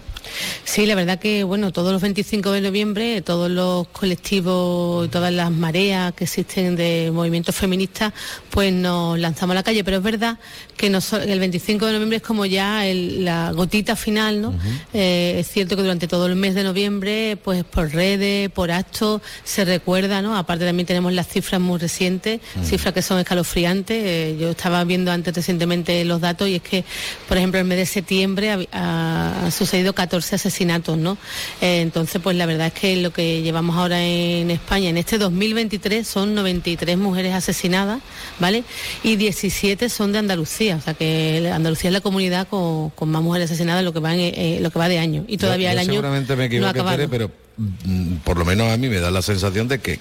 [0.65, 5.51] Sí, la verdad que, bueno, todos los 25 de noviembre, todos los colectivos, todas las
[5.51, 8.12] mareas que existen de movimientos feministas,
[8.51, 9.85] pues nos lanzamos a la calle.
[9.85, 10.39] Pero es verdad
[10.77, 14.55] que el 25 de noviembre es como ya el- la gotita final, ¿no?
[14.93, 19.23] Eh, es cierto que durante todo el mes de noviembre, pues por redes, por actos,
[19.45, 20.37] se recuerda, ¿no?
[20.37, 24.03] Aparte también tenemos las cifras muy recientes, cifras que son escalofriantes.
[24.05, 26.85] Eh, yo estaba viendo antes recientemente los datos y es que,
[27.29, 31.18] por ejemplo, el mes de septiembre ha, ha- sucedido 14 asesinatos, ¿no?
[31.61, 35.18] Eh, entonces, pues la verdad es que lo que llevamos ahora en España, en este
[35.18, 38.00] 2023, son 93 mujeres asesinadas,
[38.38, 38.64] ¿vale?
[39.02, 43.22] Y 17 son de Andalucía, o sea que Andalucía es la comunidad con, con más
[43.22, 45.24] mujeres asesinadas lo que, va en, eh, lo que va de año.
[45.29, 46.96] Y todavía Yo- yo el año Seguramente me no equivoqué, acabado.
[46.96, 49.98] Tere, pero mm, por lo menos a mí me da la sensación de que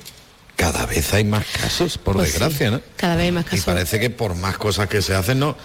[0.56, 2.82] cada vez hay más casos, por Pues sí, desgracia, ¿no?
[2.96, 3.66] Cada vez hay más Y casos.
[3.66, 5.58] parece que por más cosas que se hacen no,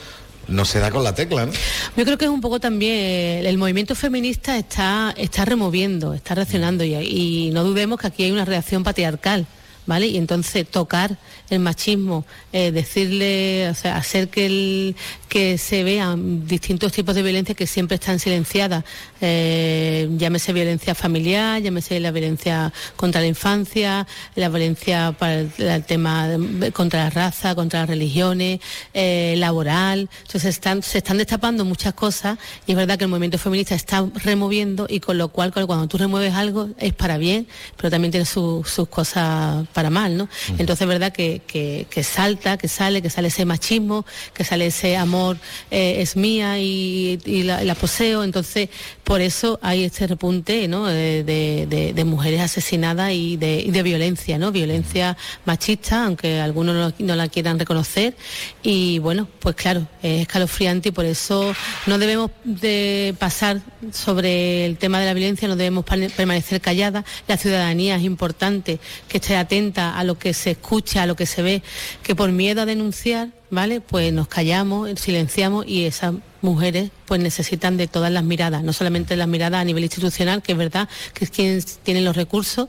[0.49, 1.53] no se da con la tecla, ¿no?
[1.97, 6.35] Yo creo que es un poco también eh, el movimiento feminista está está removiendo, está
[6.35, 9.47] reaccionando y, y no dudemos que aquí hay una reacción patriarcal.
[9.87, 10.07] ¿Vale?
[10.07, 11.17] Y entonces tocar
[11.51, 14.97] el machismo, eh, decirle, o sea, hacer que, el-
[15.29, 18.85] que se vean distintos tipos de violencia que siempre están silenciadas.
[19.21, 26.29] Eh, llámese violencia familiar, llámese la violencia contra la infancia, la violencia para el, tema
[26.73, 28.61] contra la raza, contra las religiones,
[28.95, 30.09] eh, laboral.
[30.23, 34.07] Entonces están, se están destapando muchas cosas y es verdad que el movimiento feminista está
[34.25, 38.27] removiendo y con lo cual cuando tú remueves algo es para bien, pero también tiene
[38.27, 40.29] sus cosas para mal, ¿no?
[40.59, 44.97] Entonces es verdad que, que, salta, que sale, que sale ese machismo, que sale ese
[44.97, 45.37] amor
[45.71, 48.25] eh, es mía y, la, poseo.
[48.25, 48.69] Entonces,
[49.05, 50.87] por eso hay este repunte ¿no?
[50.87, 54.53] de, mujeres asesinadas y de, violencia, ¿no?
[54.53, 58.17] Violencia machista, aunque algunos no, la quieran reconocer.
[58.63, 61.55] Y bueno, pues claro, es escalofriante y por eso
[61.87, 63.61] no debemos de pasar
[63.93, 67.05] sobre el tema de la violencia, no debemos permanecer calladas.
[67.27, 71.27] La ciudadanía es importante que esté atenta a lo que se escucha, a lo que
[71.31, 71.63] se ve,
[72.03, 73.81] que por miedo a denunciar ¿vale?
[73.81, 79.17] Pues nos callamos, silenciamos y esas mujeres pues necesitan de todas las miradas, no solamente
[79.17, 82.69] las miradas a nivel institucional, que es verdad que es quien tiene los recursos,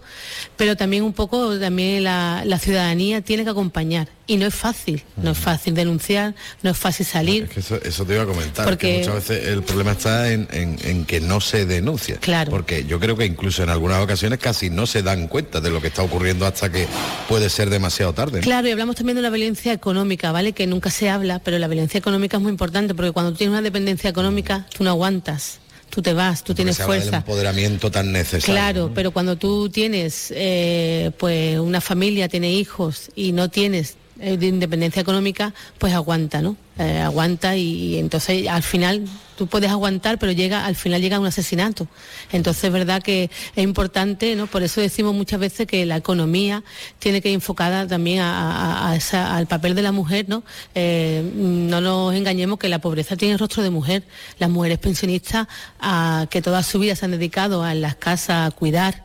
[0.58, 4.08] pero también un poco también la, ciudadanía tiene que acompañar.
[4.28, 7.50] Y no es fácil, no es fácil denunciar, no es fácil salir.
[7.56, 11.66] eso, te iba a comentar, porque muchas veces el problema está en, que no se
[11.66, 12.16] denuncia.
[12.16, 12.50] Claro.
[12.50, 15.82] Porque yo creo que incluso en algunas ocasiones casi no se dan cuenta de lo
[15.82, 16.88] que está ocurriendo hasta que
[17.28, 18.40] puede ser demasiado tarde.
[18.40, 20.54] Claro, y hablamos también de la violencia económica, ¿vale?
[20.54, 23.62] Que nunca se habla, pero la violencia económica es muy importante porque cuando tienes una
[23.62, 25.60] dependencia económica, tú no aguantas
[25.92, 27.18] tú te vas, tú tienes fuerza.
[27.18, 28.56] empoderamiento tan necesario.
[28.56, 34.38] Claro, pero cuando tú tienes eh, pues una familia, tienes hijos y no tienes eh,
[34.38, 36.56] de independencia económica, pues aguanta, ¿no?
[36.78, 39.06] Eh, aguanta y, entonces al final
[39.36, 41.88] tú puedes aguantar, pero llega al final llega un asesinato.
[42.32, 44.46] Entonces es verdad que es importante, ¿no?
[44.46, 46.64] Por eso decimos muchas veces que la economía
[47.00, 50.44] tiene que ir enfocada también al papel de la mujer, ¿no?
[50.76, 54.04] Eh, no nos engañemos que la pobreza tiene rostro de mujer.
[54.38, 55.48] Las mujeres pensionistas
[55.80, 59.04] a, que toda su vida se han dedicado a las casas a cuidar,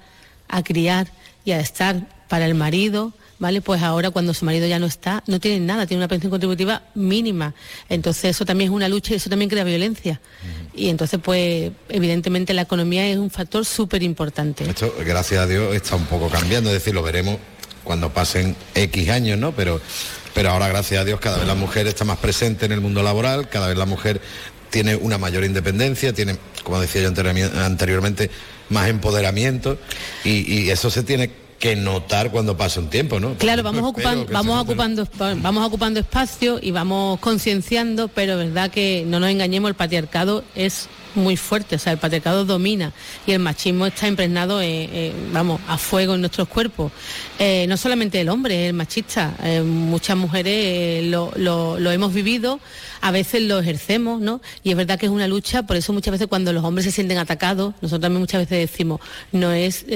[0.48, 1.09] a criar
[1.46, 3.61] y a estar para el marido, ¿vale?
[3.61, 6.83] Pues ahora cuando su marido ya no está, no tienen nada, tienen una pensión contributiva
[6.94, 7.55] mínima.
[7.88, 10.20] Entonces eso también es una lucha y eso también crea violencia.
[10.75, 14.68] Y entonces, pues, evidentemente la economía es un factor súper importante.
[14.68, 17.38] Esto, gracias a Dios, está un poco cambiando, es decir, lo veremos
[17.85, 19.53] cuando pasen X años, ¿no?
[19.53, 19.81] Pero,
[20.35, 23.03] pero ahora, gracias a Dios, cada vez la mujer está más presente en el mundo
[23.03, 24.20] laboral, cada vez la mujer
[24.70, 28.31] tiene una mayor independencia, tiene, como decía yo anteriormente,
[28.68, 29.79] más empoderamiento
[30.25, 33.34] y, y eso se tiene que notar cuando pasa un tiempo, ¿no?
[33.34, 39.20] Claro, vamos ocupando, vamos ocupando, vamos ocupando espacio y vamos concienciando, pero verdad que no
[39.20, 42.92] nos engañemos, el patriarcado es muy fuerte, o sea, el patriarcado domina
[43.26, 44.60] y el machismo está impregnado,
[45.32, 46.92] vamos, a fuego en nuestros cuerpos.
[47.38, 52.60] Eh, no solamente el hombre, el machista, eh, muchas mujeres eh, lo, lo, hemos vivido,
[53.00, 54.40] a veces lo ejercemos, ¿no?
[54.62, 56.92] Y es verdad que es una lucha, por eso muchas veces cuando los hombres se
[56.92, 59.00] sienten atacados, nosotros también muchas veces decimos,
[59.32, 59.86] no es,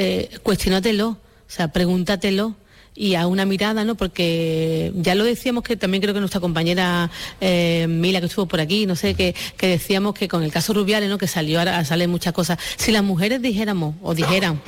[0.43, 1.19] cuestionatelo
[1.51, 2.55] o sea, pregúntatelo
[2.95, 3.97] y a una mirada, ¿no?
[3.97, 7.11] Porque ya lo decíamos que también creo que nuestra compañera
[7.41, 10.73] eh, Mila que estuvo por aquí, no sé, que, que, decíamos que con el caso
[10.73, 11.19] Rubiales, ¿no?
[11.19, 12.61] Que salió salen muchas cosas.
[12.77, 14.61] Si las mujeres dijéramos o dijeran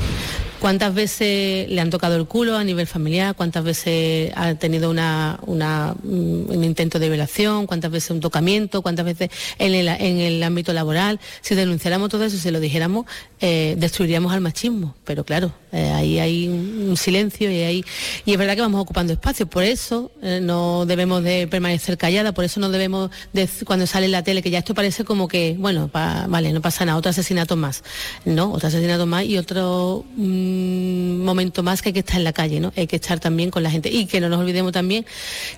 [0.62, 3.34] ¿Cuántas veces le han tocado el culo a nivel familiar?
[3.34, 7.66] ¿Cuántas veces ha tenido una, un intento de violación?
[7.66, 8.80] ¿Cuántas veces un tocamiento?
[8.80, 11.18] ¿Cuántas veces en el, ámbito laboral?
[11.40, 13.06] Si denunciáramos todo eso, si lo dijéramos,
[13.40, 14.94] eh, destruiríamos al machismo.
[15.04, 17.84] Pero claro, eh, ahí hay un, silencio y, ahí,
[18.24, 19.48] y es verdad que vamos ocupando espacio.
[19.48, 24.06] Por eso eh, no debemos de permanecer callada, por eso no debemos, de, cuando sale
[24.06, 27.10] en la tele, que ya esto parece como que, bueno, vale, no pasa nada, otro
[27.10, 27.82] asesinato más.
[28.24, 30.04] No, otro asesinato más y otro...
[30.52, 32.72] Mm, momento más que hay que estar en la calle, ¿no?
[32.76, 33.90] Hay que estar también con la gente.
[33.90, 35.06] Y que no nos olvidemos también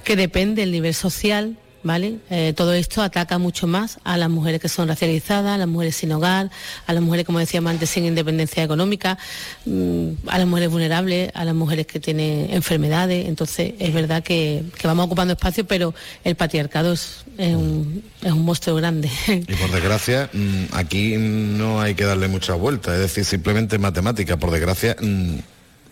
[0.05, 2.17] que depende del nivel social, ¿vale?
[2.31, 5.95] Eh, todo esto ataca mucho más a las mujeres que son racializadas, a las mujeres
[5.95, 6.51] sin hogar,
[6.87, 9.19] a las mujeres, como decíamos antes, sin independencia económica,
[9.67, 13.29] mm, a las mujeres vulnerables, a las mujeres que tienen enfermedades.
[13.29, 15.95] Entonces, es verdad que, vamos ocupando espacio, pero
[16.25, 18.03] el patriarcado es, un,
[18.35, 19.11] monstruo grande.
[19.27, 24.39] Y por desgracia, mm, aquí no hay que darle mucha vuelta, es decir, simplemente matemática.
[24.39, 25.39] Por desgracia, mm,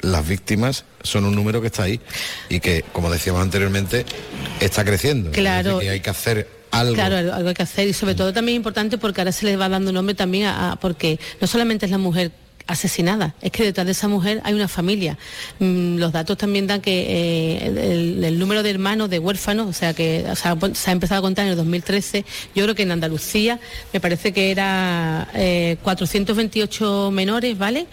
[0.03, 2.01] las víctimas son un número que está ahí
[2.49, 4.05] y que, como decíamos anteriormente,
[4.61, 5.31] está creciendo.
[5.31, 5.79] Claro.
[5.79, 6.95] hay que hacer algo.
[6.95, 9.69] Claro, algo hay que hacer y sobre todo también importante porque ahora se les va
[9.69, 12.33] dando nombre también a, porque no solamente es la mujer
[12.73, 15.19] asesinada, es que detrás de esa mujer hay una familia.
[15.59, 19.73] Mm, los datos también dan que eh, el, el número de hermanos, de huérfanos, o
[19.73, 22.83] sea que o sea, se ha empezado a contar en el 2013, yo creo que
[22.83, 23.61] en Andalucía
[23.93, 27.87] me parece que era eh, 428 menores, ¿vale?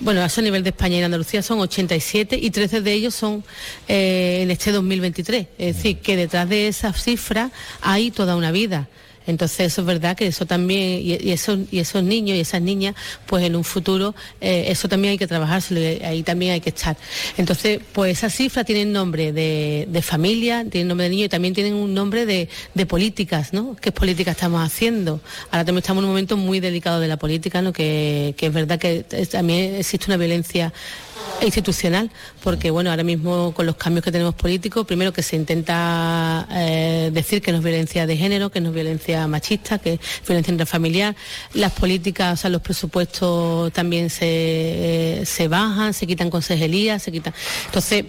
[0.00, 3.14] Bueno, eso a nivel de España y en Andalucía son 87 y 13 de ellos
[3.14, 3.44] son
[3.88, 5.46] eh, en este 2023.
[5.58, 8.88] Es decir, que detrás de esa cifra hay toda una vida.
[9.26, 12.94] Entonces eso es verdad que eso también, y, esos, y esos niños y esas niñas,
[13.26, 16.70] pues en un futuro eh, eso también hay que trabajárselo, y ahí también hay que
[16.70, 16.96] estar.
[17.36, 21.54] Entonces, pues esas cifras tienen nombre de, de familia, tienen nombre de niño y también
[21.54, 22.48] tienen un nombre de,
[22.86, 23.76] políticas, ¿no?
[23.80, 25.20] ¿Qué política estamos haciendo?
[25.50, 27.72] Ahora también estamos en un momento muy delicado de la política, ¿no?
[27.72, 30.72] Que, es verdad que es- también existe una violencia
[31.42, 32.10] institucional,
[32.42, 37.10] porque bueno, ahora mismo con los cambios que tenemos políticos, primero que se intenta eh,
[37.12, 40.52] decir que no es violencia de género, que no es violencia machista, que es violencia
[40.52, 41.14] intrafamiliar,
[41.54, 47.12] las políticas, o sea, los presupuestos también se, eh, se bajan, se quitan consejerías, se
[47.12, 47.34] quitan.
[47.66, 48.04] Entonces,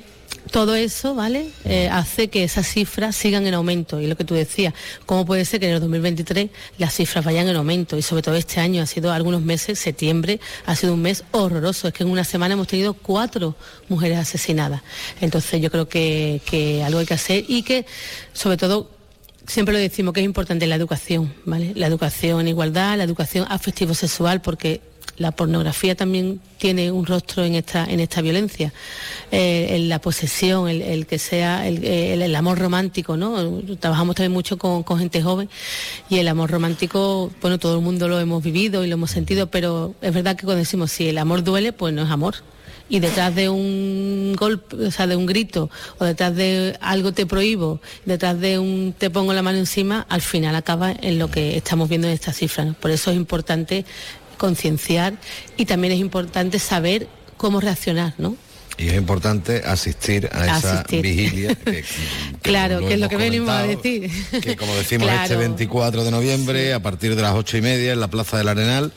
[0.51, 1.49] todo eso, ¿vale?
[1.65, 3.99] Eh, hace que esas cifras sigan en aumento.
[3.99, 4.73] Y lo que tú decías,
[5.05, 7.97] ¿cómo puede ser que en el 2023 las cifras vayan en aumento?
[7.97, 11.87] Y sobre todo este año ha sido algunos meses, septiembre ha sido un mes horroroso.
[11.87, 13.55] Es que en una semana hemos tenido cuatro
[13.89, 14.81] mujeres asesinadas.
[15.21, 17.85] Entonces yo creo que, que algo hay que hacer y que,
[18.33, 18.95] sobre todo,
[19.47, 21.73] Siempre lo decimos que es importante la educación, ¿vale?
[21.75, 24.81] La educación en igualdad, la educación afectivo-sexual, porque
[25.17, 28.73] la pornografía también tiene un rostro en esta, en esta violencia.
[29.31, 33.61] Eh, en la posesión, el, que sea el, el- amor romántico, ¿no?
[33.79, 35.49] Trabajamos también mucho con, con gente joven
[36.09, 39.47] y el amor romántico, bueno, todo el mundo lo hemos vivido y lo hemos sentido,
[39.47, 42.35] pero es verdad que cuando decimos si el amor duele, pues no es amor
[42.87, 47.25] y detrás de un golpe, o sea, de un grito, o detrás de algo te
[47.25, 51.57] prohíbo, detrás de un te pongo la mano encima, al final acaba en lo que
[51.57, 52.67] estamos viendo en estas cifras.
[52.67, 52.73] ¿no?
[52.73, 53.85] Por eso es importante
[54.35, 55.13] concienciar
[55.57, 58.35] y también es importante saber cómo reaccionar, ¿no?
[58.77, 61.01] Y es importante asistir a esa Asistir.
[61.01, 61.55] vigilia.
[61.55, 61.83] que-
[62.41, 64.11] claro, lo que es lo que venimos a decir.
[64.41, 65.23] que como decimos Claro.
[65.23, 68.49] este 24 de noviembre a partir de las ocho y media en la Plaza del
[68.49, 68.91] Arenal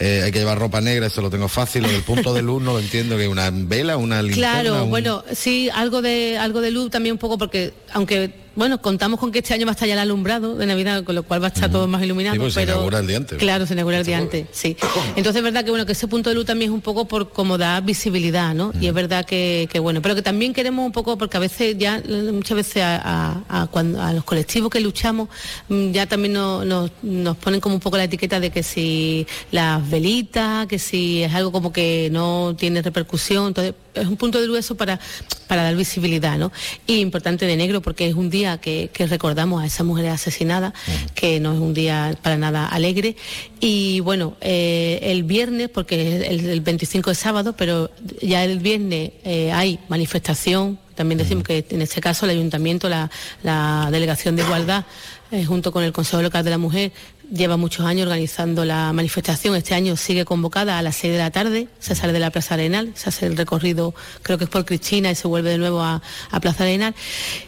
[0.00, 2.62] eh, hay que llevar ropa negra eso lo tengo fácil lo del punto de luz
[2.62, 6.60] no lo entiendo que una vela una linterna Claro, un- bueno, sí, algo de algo
[6.60, 9.74] de luz también un poco porque aunque bueno, contamos con que este año va a
[9.74, 12.34] estar ya el alumbrado de Navidad, con lo cual va a estar todo más iluminado,
[12.34, 13.38] Sí, pues se inaugura el día antes.
[13.38, 14.76] Claro, se inaugura el día antes, sí.
[15.16, 17.30] Entonces es verdad que bueno, que ese punto de luz también es un poco por
[17.30, 18.72] como da visibilidad, ¿no?
[18.80, 21.76] Y es verdad que, que, bueno, pero que también queremos un poco porque a veces
[21.78, 22.96] ya muchas veces a,
[23.48, 25.28] a- a cuando, a los colectivos que luchamos
[25.68, 29.26] mm, ya también no- nos, nos ponen como un poco la etiqueta de que si
[29.52, 34.40] las velitas, que si es algo como que no tiene repercusión, entonces es un punto
[34.40, 34.98] de luz eso para,
[35.46, 36.52] para dar visibilidad, ¿no?
[36.86, 40.72] Y importante de negro porque es un día que, que recordamos a esas mujeres asesinadas,
[41.14, 43.16] que no es un día para nada alegre.
[43.60, 47.90] Y bueno, eh, el viernes, porque el, el 25 es sábado, pero
[48.22, 53.08] ya el viernes eh, hay manifestación, también decimos que en este caso el ayuntamiento, la,
[53.44, 54.84] la delegación de igualdad,
[55.30, 56.90] eh, junto con el Consejo Local de la Mujer,
[57.30, 59.54] lleva muchos años organizando la manifestación.
[59.54, 62.54] Este año sigue convocada a las 6 de la tarde, se sale de la Plaza
[62.54, 65.80] Arenal, se hace el recorrido, creo que es por Cristina y se vuelve de nuevo
[65.82, 66.94] a, a Plaza Arenal.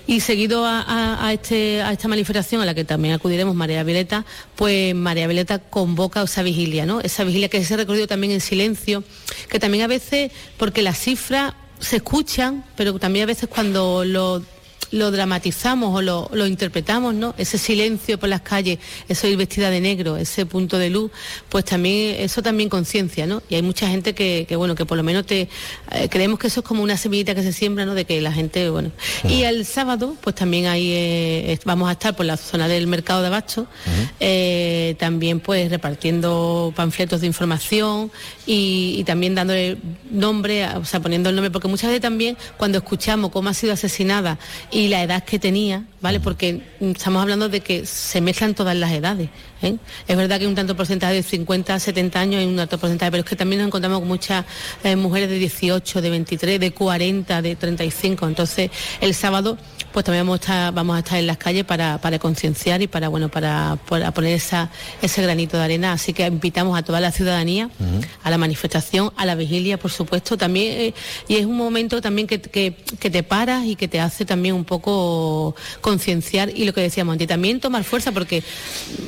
[0.06, 4.24] Y seguido a, a- este, a esta manifestación, a la que también acudiremos María Violeta,
[4.56, 7.00] pues María Violeta convoca esa vigilia, ¿no?
[7.00, 9.04] Esa vigilia que es ese recorrido también en silencio,
[9.48, 14.42] que también a veces, porque las cifras se escuchan, pero también a veces cuando lo
[14.92, 17.34] lo dramatizamos o lo, lo interpretamos, ¿no?
[17.38, 21.10] Ese silencio por las calles, eso ir vestida de negro, ese punto de luz,
[21.48, 23.42] pues también, eso también conciencia, ¿no?
[23.48, 25.48] Y hay mucha gente que, que, bueno, que por lo menos te
[25.92, 27.94] eh, creemos que eso es como una semillita que se siembra, ¿no?
[27.94, 28.90] De que la gente, bueno.
[29.28, 33.20] Y el sábado, pues también ahí eh, vamos a estar por la zona del mercado
[33.20, 33.66] de abasto,
[34.18, 38.10] eh, también pues repartiendo panfletos de información
[38.46, 39.78] y, y también dándole
[40.10, 43.72] nombre, o sea, poniendo el nombre, porque muchas veces también cuando escuchamos cómo ha sido
[43.72, 44.38] asesinada
[44.70, 46.20] y la edad que tenía, ¿vale?
[46.20, 49.30] Porque estamos hablando de que se mezclan todas las edades.
[49.62, 49.76] ¿Eh?
[50.08, 52.78] Es verdad que hay un tanto porcentaje de 50 a 70 años y un alto
[52.78, 54.44] porcentaje, pero es que también nos encontramos con muchas
[54.84, 58.26] eh, mujeres de 18, de 23, de 40, de 35.
[58.28, 58.70] Entonces,
[59.00, 59.58] el sábado
[59.92, 62.86] pues también vamos a estar, vamos a estar en las calles para, para concienciar y
[62.86, 64.70] para bueno para, para poner esa,
[65.02, 65.92] ese granito de arena.
[65.92, 67.68] Así que invitamos a toda la ciudadanía
[68.22, 70.94] a la manifestación, a la vigilia, por supuesto, también, eh,
[71.26, 74.54] y es un momento también que, que- que te paras y que te hace también
[74.54, 78.44] un poco concienciar y lo que decíamos antes, también tomar fuerza porque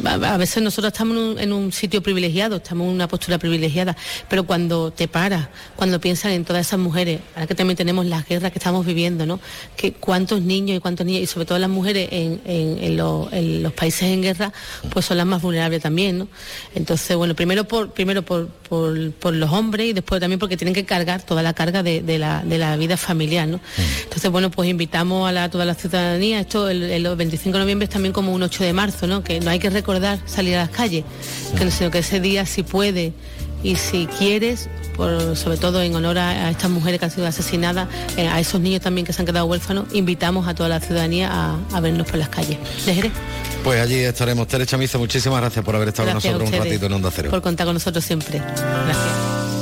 [0.04, 3.96] a, veces nosotros estamos en un, en un, sitio privilegiado, estamos en una postura privilegiada,
[4.28, 8.26] pero cuando te paras, cuando piensas en todas esas mujeres, ahora que también tenemos las
[8.26, 9.40] guerras que estamos viviendo, ¿no?
[9.76, 14.02] Que cuántos niños y cuántos niñas, y sobre todo las mujeres en, en, los países
[14.02, 14.52] en guerra,
[14.92, 16.28] pues son las más vulnerables también, ¿no?
[16.74, 20.85] Entonces, bueno, primero por, primero por, por, los hombres y después también porque tienen que
[20.85, 23.59] cargar toda la carga de, la, de la, vida familiar, ¿no?
[23.59, 24.02] Mm.
[24.05, 27.90] Entonces, bueno, pues invitamos a la, toda la ciudadanía, esto el, 25 de noviembre es
[27.90, 29.22] también como un 8 de marzo, ¿no?
[29.22, 31.04] Que no hay que recordar salir a las calles,
[31.56, 33.12] que, sino que ese día si puede
[33.62, 37.88] y si quieres, por, sobre todo en honor a, estas mujeres que han sido asesinadas,
[38.16, 41.56] eh, a esos niños también que se han quedado huérfanos, invitamos a toda la ciudadanía
[41.72, 42.58] a, vernos por las calles.
[42.86, 43.10] ¿De
[43.62, 44.48] Pues allí estaremos.
[44.48, 47.30] Tere Chamizo, muchísimas gracias por haber estado con nosotros un ratito en Onda Cero.
[47.30, 48.38] Por contar con nosotros siempre.
[48.38, 49.62] Gracias.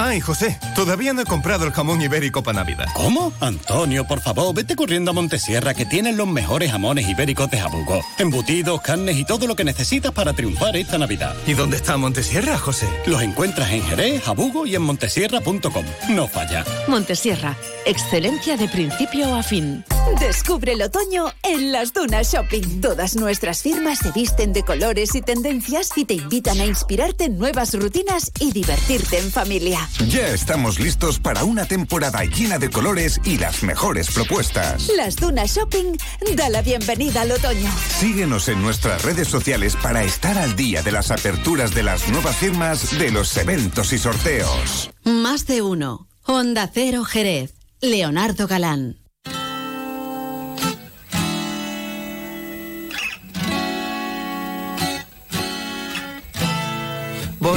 [0.00, 2.86] Ay, José, todavía no he comprado el jamón ibérico para Navidad.
[2.94, 3.32] ¿Cómo?
[3.40, 8.00] Antonio, por favor, vete corriendo a Montesierra que tienen los mejores jamones ibéricos de Jabugo.
[8.16, 11.34] Embutidos, carnes y todo lo que necesitas para triunfar esta Navidad.
[11.48, 12.86] ¿Y dónde está Montesierra, José?
[13.06, 15.84] Los encuentras en Jerez, Jabugo y en montesierra.com.
[16.10, 16.64] No falla.
[16.86, 19.84] Montesierra, excelencia de principio a fin.
[20.20, 22.80] Descubre el otoño en las Dunas Shopping.
[22.80, 27.36] Todas nuestras firmas se visten de colores y tendencias y te invitan a inspirarte en
[27.36, 29.87] nuevas rutinas y divertirte en familia.
[30.08, 34.88] Ya estamos listos para una temporada llena de colores y las mejores propuestas.
[34.96, 35.96] Las Dunas Shopping
[36.36, 37.70] da la bienvenida al otoño.
[37.98, 42.36] Síguenos en nuestras redes sociales para estar al día de las aperturas de las nuevas
[42.36, 44.90] firmas, de los eventos y sorteos.
[45.04, 46.06] Más de uno.
[46.24, 47.54] Honda Cero Jerez.
[47.80, 48.97] Leonardo Galán.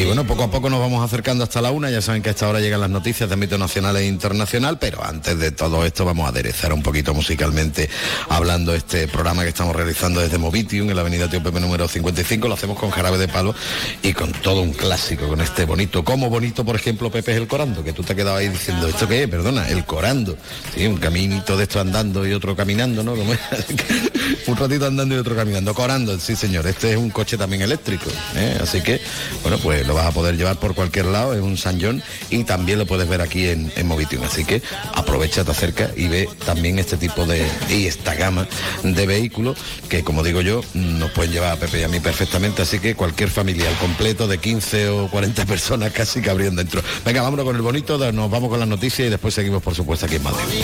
[0.02, 1.92] Y bueno, poco a poco nos vamos acercando hasta la una.
[1.92, 5.04] Ya saben que a esta hora llegan las noticias de ámbito nacional e internacional, pero
[5.04, 7.88] antes de todo esto vamos a aderezar un poquito musicalmente
[8.28, 12.48] hablando este programa que estamos realizando desde Movitium en la avenida Tío Pepe número 55.
[12.48, 13.54] Lo hacemos con jarabe de palo
[14.02, 16.04] y con todo un clásico, con este bonito.
[16.04, 19.08] Como bonito, por ejemplo, Pepe es el corando, que tú te quedado ahí diciendo, ¿esto
[19.08, 19.30] qué es?
[19.30, 20.36] Perdona, el corando.
[20.74, 23.16] Sí, un caminito de esto andando y otro caminando, ¿no?
[23.16, 23.34] Como
[24.48, 25.76] un ratito andando y otro caminando.
[25.76, 26.66] Corando, sí señor.
[26.66, 28.10] Este es un coche también eléctrico.
[28.36, 28.58] ¿eh?
[28.60, 29.00] Así que,
[29.44, 32.46] bueno, pues lo vas a poder llevar por cualquier lado, es un San John y
[32.46, 33.92] también lo puedes ver aquí en, en.
[34.24, 34.62] Así que
[34.94, 38.48] aprovecha, te acerca y ve también este tipo de y esta gama
[38.84, 39.58] de vehículos
[39.90, 42.96] que como digo yo, nos pueden llevar a Pepe y a mí perfectamente, así que
[42.96, 46.82] cualquier familia al completo de 15 o 40 personas casi cabrían dentro.
[47.04, 50.06] Venga, vámonos con el bonito, nos vamos con las noticias y después seguimos por supuesto
[50.06, 50.64] aquí en Madrid.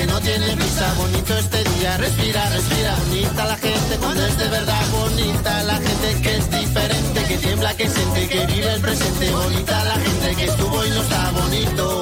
[0.00, 4.48] que no tiene brisa, bonito este día, respira, respira, bonita la gente cuando es de
[4.48, 4.82] verdad.
[4.92, 9.84] Bonita, la gente que es diferente, que tiembla, que siente, que vive el presente, bonita
[9.84, 11.99] la gente que estuvo y no está bonito.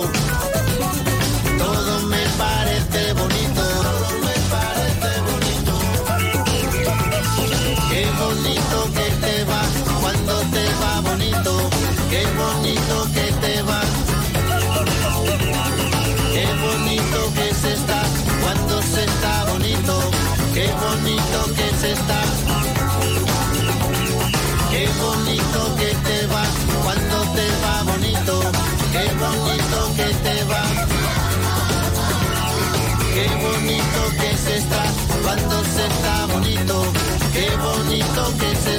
[38.39, 38.78] Bonito que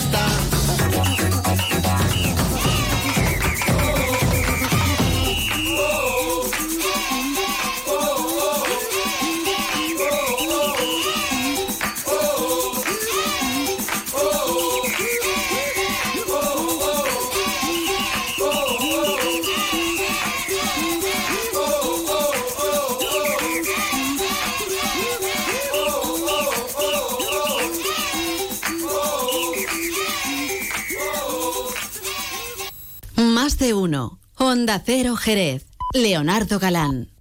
[34.92, 35.68] Cero Jerez.
[35.94, 37.12] Leonardo Galán.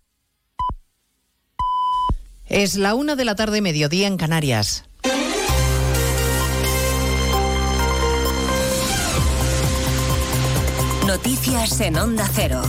[2.46, 4.86] Es la una de la tarde, mediodía en Canarias.
[11.06, 12.62] Noticias en Onda Cero.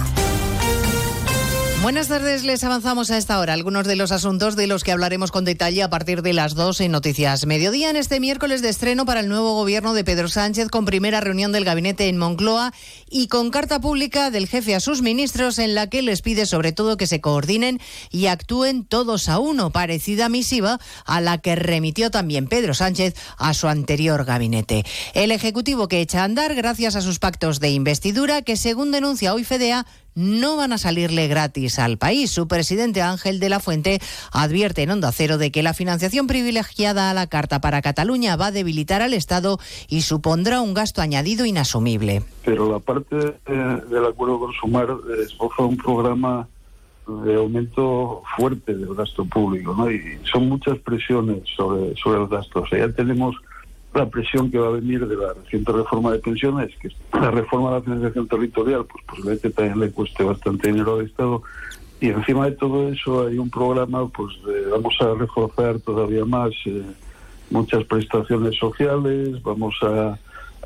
[1.90, 5.32] Buenas tardes, les avanzamos a esta hora algunos de los asuntos de los que hablaremos
[5.32, 9.08] con detalle a partir de las 2 en Noticias Mediodía en este miércoles de estreno
[9.08, 12.74] para el nuevo gobierno de Pedro Sánchez con primera reunión del gabinete en Moncloa
[13.10, 16.74] y con carta pública del jefe a sus ministros en la que les pide sobre
[16.74, 17.80] todo que se coordinen
[18.12, 23.56] y actúen todos a uno, parecida misiva a la que remitió también Pedro Sánchez a
[23.56, 24.86] su anterior gabinete.
[25.16, 29.34] El Ejecutivo que echa a andar gracias a sus pactos de investidura que según denuncia
[29.34, 32.32] hoy FEDEA no van a salirle gratis al país.
[32.32, 34.00] Su presidente Ángel de la Fuente
[34.32, 38.48] advierte en Onda Cero de que la financiación privilegiada a la carta para Cataluña va
[38.48, 42.24] a debilitar al Estado y supondrá un gasto añadido inasumible.
[42.44, 46.48] Pero la parte del acuerdo con Sumar eh, esboza un programa
[47.24, 49.90] de aumento fuerte del gasto público, ¿no?
[49.90, 52.62] Y son muchas presiones sobre, sobre el gasto.
[52.62, 53.36] O sea, ya tenemos
[54.00, 57.32] la presión que va a venir de la reciente reforma de pensiones, que es la
[57.32, 61.42] reforma de la financiación territorial, pues posiblemente también le cueste bastante dinero al Estado.
[62.02, 66.52] Y encima de todo eso hay un programa, pues de- vamos a reforzar todavía más
[66.66, 66.82] eh,
[67.50, 70.18] muchas prestaciones sociales, vamos a,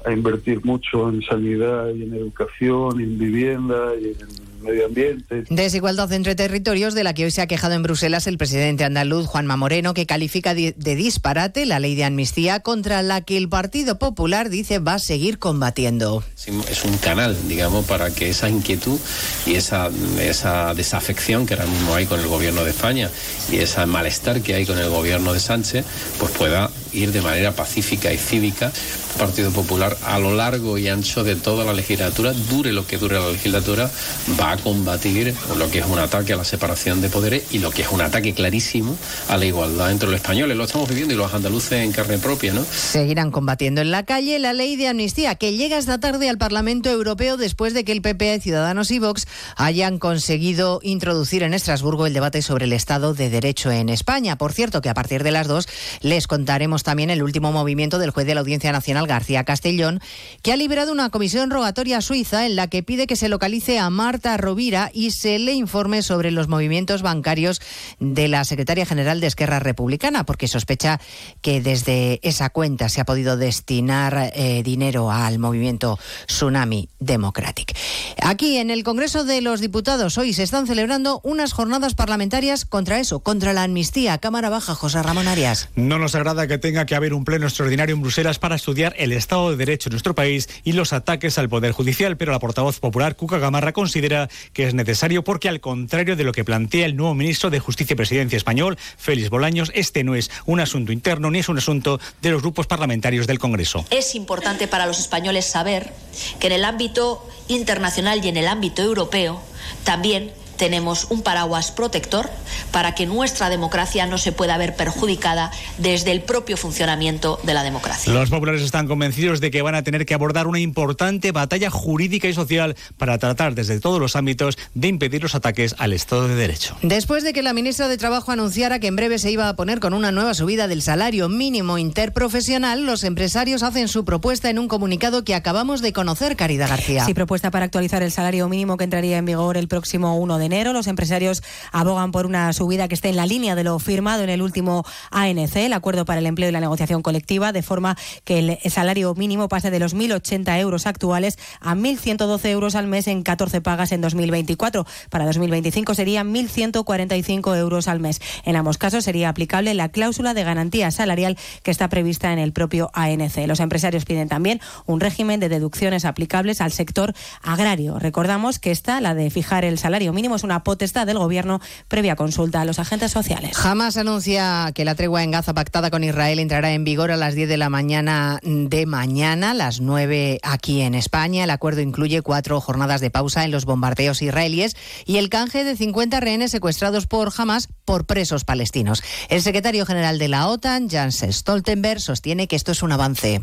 [0.06, 4.18] a invertir mucho en sanidad y en educación, en vivienda y en
[4.64, 5.44] medio ambiente.
[5.50, 9.28] Desigualdad entre territorios de la que hoy se ha quejado en Bruselas el presidente andaluz
[9.28, 14.00] Juanma Moreno, que califica de, disparate la ley de amnistía contra la que el Partido
[14.00, 16.24] Popular dice va a seguir combatiendo.
[16.36, 19.00] es un canal, digamos, para que esa inquietud
[19.46, 19.90] y esa,
[20.20, 23.10] esa desafección que ahora mismo hay con el gobierno de España
[23.52, 25.86] y ese malestar que hay con el gobierno de Sánchez,
[26.20, 28.72] pues pueda ir de manera pacífica y cívica.
[29.18, 33.20] Partido Popular a lo largo y ancho de toda la legislatura, dure lo que dure
[33.20, 33.92] la legislatura,
[34.40, 37.70] va a combatir lo que es un ataque a la separación de poderes y lo
[37.70, 38.98] que es un ataque clarísimo
[39.30, 40.58] a la igualdad entre los españoles.
[40.58, 42.66] Lo estamos viviendo y los andaluces en carne propia, ¿no?
[42.66, 46.90] Seguirán combatiendo en la calle la ley de amnistía que llega esta tarde al Parlamento
[46.90, 52.14] Europeo después de que el PP, Ciudadanos y Vox hayan conseguido introducir en Estrasburgo el
[52.14, 54.38] debate sobre el Estado de Derecho en España.
[54.38, 55.68] Por cierto, que a partir de las dos
[56.02, 60.02] les contaremos también el último movimiento del juez de la Audiencia Nacional, García Castellón,
[60.42, 63.90] que ha liberado una comisión rogatoria suiza en la que pide que se localice a
[63.90, 67.62] Marta Rovira y se le informe sobre los movimientos bancarios
[68.00, 71.00] de la secretaria general de Esquerra Republicana, porque sospecha
[71.42, 77.76] que desde esa cuenta se ha podido destinar eh, dinero al movimiento Tsunami Democratic.
[78.22, 83.00] Aquí en el Congreso de los Diputados hoy se están celebrando unas jornadas parlamentarias contra
[83.00, 84.18] eso, contra la amnistía.
[84.18, 85.70] Cámara Baja, José Ramón Arias.
[85.76, 89.12] No nos agrada que tenga que haber un pleno extraordinario en Bruselas para estudiar el
[89.12, 92.80] Estado de Derecho en nuestro país y los ataques al Poder Judicial, pero la portavoz
[92.80, 96.96] popular Cuca Gamarra considera que es necesario porque, al contrario de lo que plantea el
[96.96, 101.30] nuevo ministro de Justicia y Presidencia español, Félix Bolaños, este no es un asunto interno
[101.30, 103.86] ni es un asunto de los grupos parlamentarios del Congreso.
[103.92, 105.94] Es importante para los españoles saber
[106.40, 109.42] que en el ámbito internacional y en el ámbito europeo
[109.84, 112.30] también tenemos un paraguas protector
[112.72, 117.64] para que nuestra democracia no se pueda ver perjudicada desde el propio funcionamiento de la
[117.64, 118.12] democracia.
[118.14, 122.28] Los populares están convencidos de que van a tener que abordar una importante batalla jurídica
[122.28, 126.36] y social para tratar desde todos los ámbitos de impedir los ataques al Estado de
[126.36, 126.78] Derecho.
[126.82, 129.80] Después de que la ministra de Trabajo anunciara que en breve se iba a poner
[129.80, 134.68] con una nueva subida del salario mínimo interprofesional, los empresarios hacen su propuesta en un
[134.68, 137.06] comunicado que acabamos de conocer, Caridad García.
[137.06, 140.43] Sí, propuesta para actualizar el salario mínimo que entraría en vigor el próximo 1 de
[140.44, 140.74] enero.
[140.74, 144.30] Los empresarios abogan por una subida que esté en la línea de lo firmado en
[144.30, 148.40] el último ANC, el Acuerdo para el Empleo y la Negociación Colectiva, de forma que
[148.40, 153.24] el salario mínimo pase de los 1.080 euros actuales a 1.112 euros al mes en
[153.24, 154.86] 14 pagas en 2024.
[155.10, 158.22] Para 2025 serían 1.145 euros al mes.
[158.44, 162.54] En ambos casos sería aplicable la cláusula de garantía salarial que está prevista en el
[162.54, 163.48] propio ANC.
[163.48, 168.00] Los empresarios piden también un régimen de deducciones aplicables al sector agrario.
[168.00, 172.16] Recordamos que esta, la de fijar el salario mínimo, es una potestad del Gobierno previa
[172.16, 173.56] consulta a los agentes sociales.
[173.56, 177.36] Jamás anuncia que la tregua en Gaza pactada con Israel entrará en vigor a las
[177.36, 181.44] 10 de la mañana de mañana, las 9 aquí en España.
[181.44, 184.76] El acuerdo incluye cuatro jornadas de pausa en los bombardeos israelíes
[185.06, 189.04] y el canje de 50 rehenes secuestrados por Hamas por presos palestinos.
[189.30, 193.42] El secretario general de la OTAN, Jens Stoltenberg, sostiene que esto es un avance.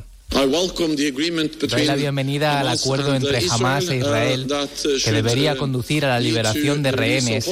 [1.69, 4.47] Doy la bienvenida al acuerdo entre Hamas e Israel
[5.05, 7.47] que debería conducir a la liberación de rehenes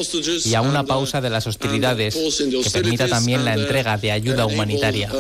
[0.47, 2.16] y a una pausa de las hostilidades
[2.64, 5.11] que permita también la entrega de ayuda humanitaria.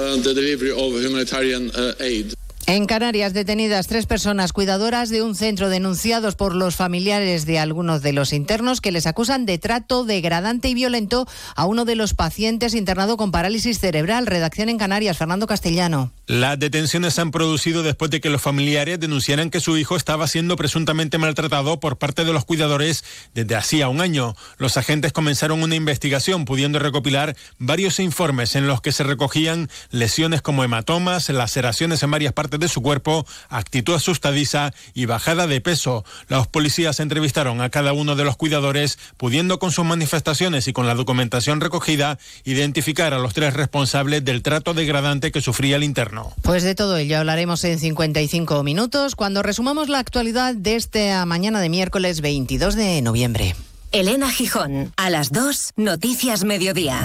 [2.70, 8.02] En Canarias, detenidas tres personas cuidadoras de un centro denunciados por los familiares de algunos
[8.02, 12.12] de los internos que les acusan de trato degradante y violento a uno de los
[12.12, 14.26] pacientes internado con parálisis cerebral.
[14.26, 16.12] Redacción en Canarias, Fernando Castellano.
[16.26, 20.56] Las detenciones han producido después de que los familiares denunciaran que su hijo estaba siendo
[20.56, 23.02] presuntamente maltratado por parte de los cuidadores
[23.32, 24.36] desde hacía un año.
[24.58, 30.42] Los agentes comenzaron una investigación pudiendo recopilar varios informes en los que se recogían lesiones
[30.42, 36.04] como hematomas, laceraciones en varias partes de su cuerpo, actitud asustadiza y bajada de peso.
[36.28, 40.86] Los policías entrevistaron a cada uno de los cuidadores, pudiendo con sus manifestaciones y con
[40.86, 46.32] la documentación recogida identificar a los tres responsables del trato degradante que sufría el interno.
[46.42, 51.60] Pues de todo ello hablaremos en 55 minutos cuando resumamos la actualidad de esta mañana
[51.60, 53.54] de miércoles 22 de noviembre.
[53.90, 57.04] Elena Gijón, a las 2, Noticias Mediodía.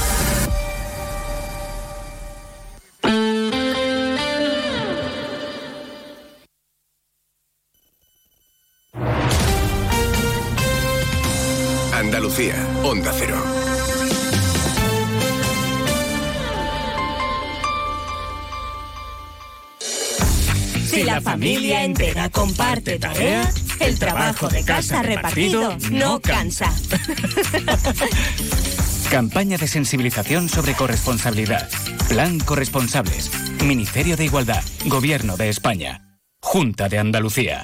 [12.91, 13.41] Onda Cero.
[20.83, 26.69] Si la familia entera comparte tareas, el trabajo de casa repartido no cansa.
[29.09, 31.69] Campaña de sensibilización sobre corresponsabilidad.
[32.09, 33.31] Plan Corresponsables.
[33.63, 34.65] Ministerio de Igualdad.
[34.87, 36.19] Gobierno de España.
[36.41, 37.63] Junta de Andalucía.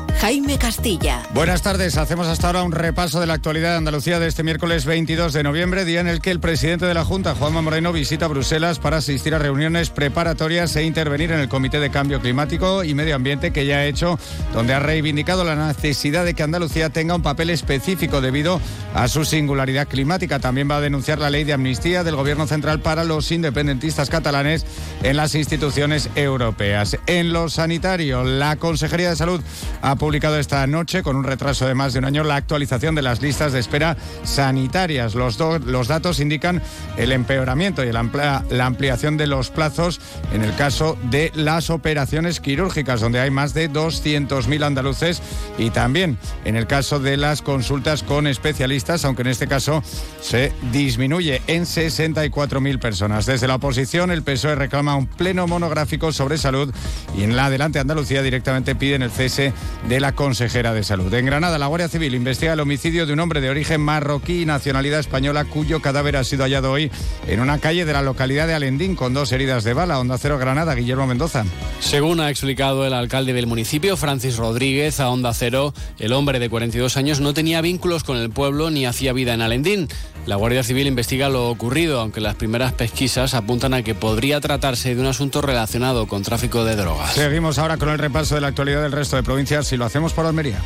[0.19, 1.23] Jaime Castilla.
[1.33, 1.97] Buenas tardes.
[1.97, 5.41] Hacemos hasta ahora un repaso de la actualidad de Andalucía de este miércoles 22 de
[5.41, 8.97] noviembre, día en el que el presidente de la Junta, Juanma Moreno, visita Bruselas para
[8.97, 13.51] asistir a reuniones preparatorias e intervenir en el Comité de Cambio Climático y Medio Ambiente
[13.51, 14.19] que ya ha hecho,
[14.53, 18.61] donde ha reivindicado la necesidad de que Andalucía tenga un papel específico debido
[18.93, 20.37] a su singularidad climática.
[20.37, 24.65] También va a denunciar la ley de amnistía del Gobierno Central para los independentistas catalanes
[25.01, 26.97] en las instituciones europeas.
[27.07, 29.41] En lo sanitario, la Consejería de Salud
[29.81, 33.01] ha publicado esta noche, con un retraso de más de un año, la actualización de
[33.01, 35.15] las listas de espera sanitarias.
[35.15, 36.61] Los, los datos indican
[36.97, 40.01] el empeoramiento y la ampliación de los plazos
[40.33, 45.21] en el caso de las operaciones quirúrgicas, donde hay más de 200.000 andaluces,
[45.57, 49.81] y también en el caso de las consultas con especialistas, aunque en este caso
[50.21, 53.25] se disminuye en 64.000 personas.
[53.25, 56.73] Desde la oposición, el PSOE reclama un pleno monográfico sobre salud
[57.17, 59.53] y en la Adelante Andalucía directamente piden el cese
[59.91, 61.13] de la consejera de salud.
[61.13, 64.45] En Granada, la Guardia Civil investiga el homicidio de un hombre de origen marroquí y
[64.45, 66.89] nacionalidad española cuyo cadáver ha sido hallado hoy
[67.27, 69.99] en una calle de la localidad de Alendín con dos heridas de bala.
[69.99, 71.43] Onda Cero Granada, Guillermo Mendoza.
[71.81, 76.49] Según ha explicado el alcalde del municipio, Francis Rodríguez, a Onda Cero, el hombre de
[76.49, 79.89] 42 años no tenía vínculos con el pueblo ni hacía vida en Alendín.
[80.27, 84.93] La Guardia Civil investiga lo ocurrido, aunque las primeras pesquisas apuntan a que podría tratarse
[84.93, 87.15] de un asunto relacionado con tráfico de drogas.
[87.15, 90.13] Seguimos ahora con el repaso de la actualidad del resto de provincias y lo hacemos
[90.13, 90.59] por Almería.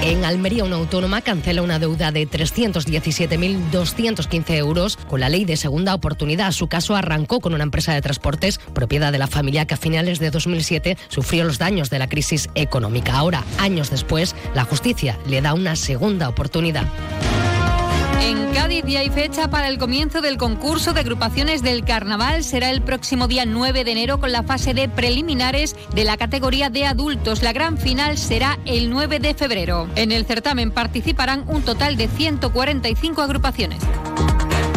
[0.00, 5.94] En Almería, una autónoma cancela una deuda de 317.215 euros con la ley de segunda
[5.94, 6.52] oportunidad.
[6.52, 10.18] Su caso arrancó con una empresa de transportes, propiedad de la familia que a finales
[10.18, 13.18] de 2007 sufrió los daños de la crisis económica.
[13.18, 16.86] Ahora, años después, la justicia le da una segunda oportunidad.
[18.22, 22.44] En Cádiz ya hay fecha para el comienzo del concurso de agrupaciones del carnaval.
[22.44, 26.70] Será el próximo día 9 de enero con la fase de preliminares de la categoría
[26.70, 27.42] de adultos.
[27.42, 29.88] La gran final será el 9 de febrero.
[29.96, 33.82] En el certamen participarán un total de 145 agrupaciones.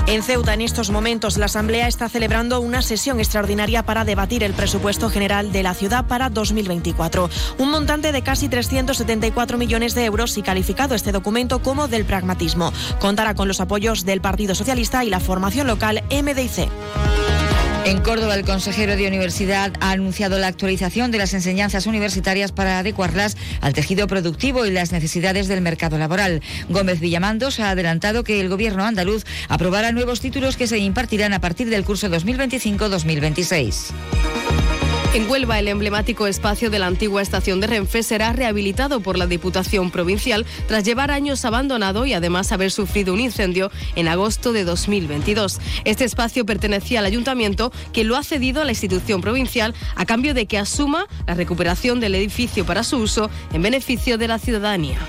[0.07, 4.53] En Ceuta, en estos momentos, la Asamblea está celebrando una sesión extraordinaria para debatir el
[4.53, 7.27] presupuesto general de la ciudad para 2024.
[7.57, 12.71] Un montante de casi 374 millones de euros y calificado este documento como del pragmatismo.
[12.99, 16.69] Contará con los apoyos del Partido Socialista y la formación local MDIC.
[17.85, 22.79] En Córdoba, el consejero de Universidad ha anunciado la actualización de las enseñanzas universitarias para
[22.79, 26.41] adecuarlas al tejido productivo y las necesidades del mercado laboral.
[26.67, 31.41] Gómez Villamandos ha adelantado que el gobierno andaluz aprobará nuevos títulos que se impartirán a
[31.41, 33.93] partir del curso 2025-2026.
[35.15, 39.27] En Huelva, el emblemático espacio de la antigua estación de Renfe será rehabilitado por la
[39.27, 44.65] Diputación Provincial tras llevar años abandonado y además haber sufrido un incendio en agosto de
[44.65, 45.61] 2022.
[45.85, 50.33] Este espacio pertenecía al ayuntamiento que lo ha cedido a la institución provincial a cambio
[50.33, 54.99] de que asuma la recuperación del edificio para su uso en beneficio de la ciudadanía.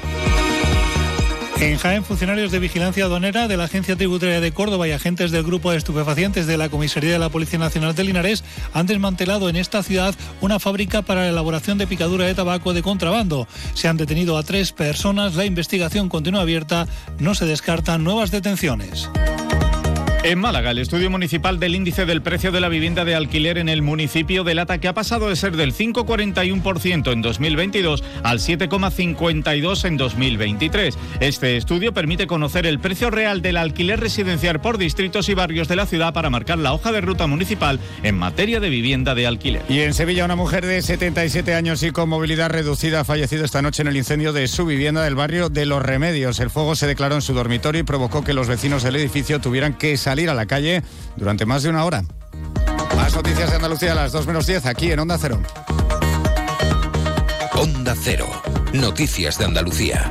[1.59, 5.43] En Jaén, funcionarios de vigilancia aduanera de la Agencia Tributaria de Córdoba y agentes del
[5.43, 8.45] Grupo de Estupefacientes de la Comisaría de la Policía Nacional de Linares
[8.75, 12.83] han desmantelado en esta ciudad una fábrica para la elaboración de picadura de tabaco de
[12.83, 13.49] contrabando.
[13.73, 16.87] Se han detenido a tres personas, la investigación continúa abierta,
[17.19, 19.09] no se descartan nuevas detenciones.
[20.27, 23.69] En Málaga, el estudio municipal del índice del precio de la vivienda de alquiler en
[23.69, 29.97] el municipio delata que ha pasado de ser del 5,41% en 2022 al 7,52% en
[29.97, 30.99] 2023.
[31.21, 35.77] Este estudio permite conocer el precio real del alquiler residencial por distritos y barrios de
[35.77, 39.63] la ciudad para marcar la hoja de ruta municipal en materia de vivienda de alquiler.
[39.69, 43.63] Y en Sevilla, una mujer de 77 años y con movilidad reducida ha fallecido esta
[43.63, 46.41] noche en el incendio de su vivienda del barrio de Los Remedios.
[46.41, 49.73] El fuego se declaró en su dormitorio y provocó que los vecinos del edificio tuvieran
[49.73, 50.83] que salir salir a la calle
[51.17, 52.03] durante más de una hora.
[52.97, 55.43] Más noticias de Andalucía a las 2 menos 10 aquí en Onda Cero.
[57.53, 58.27] Onda Cero.
[58.73, 60.11] Noticias de Andalucía.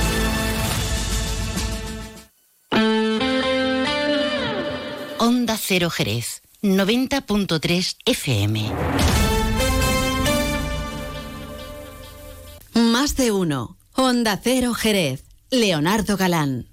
[5.51, 8.71] Onda Cero Jerez, 90.3 FM.
[12.73, 13.75] Más de uno.
[13.93, 15.25] Onda Cero Jerez.
[15.49, 16.70] Leonardo Galán.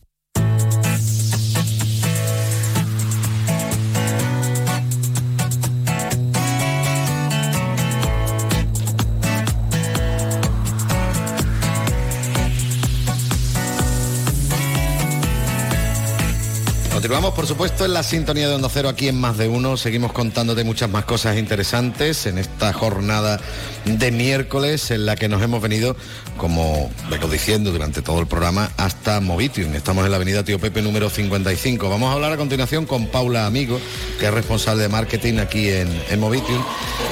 [17.09, 19.78] Continuamos, por supuesto, en la sintonía de Onda Cero aquí en Más de Uno.
[19.78, 23.40] Seguimos contándote muchas más cosas interesantes en esta jornada
[23.86, 25.96] de miércoles en la que nos hemos venido,
[26.36, 29.74] como vengo diciendo durante todo el programa, hasta Movitium.
[29.74, 31.88] Estamos en la avenida Tío Pepe número 55.
[31.88, 33.80] Vamos a hablar a continuación con Paula Amigo,
[34.20, 36.62] que es responsable de marketing aquí en, en Movitium.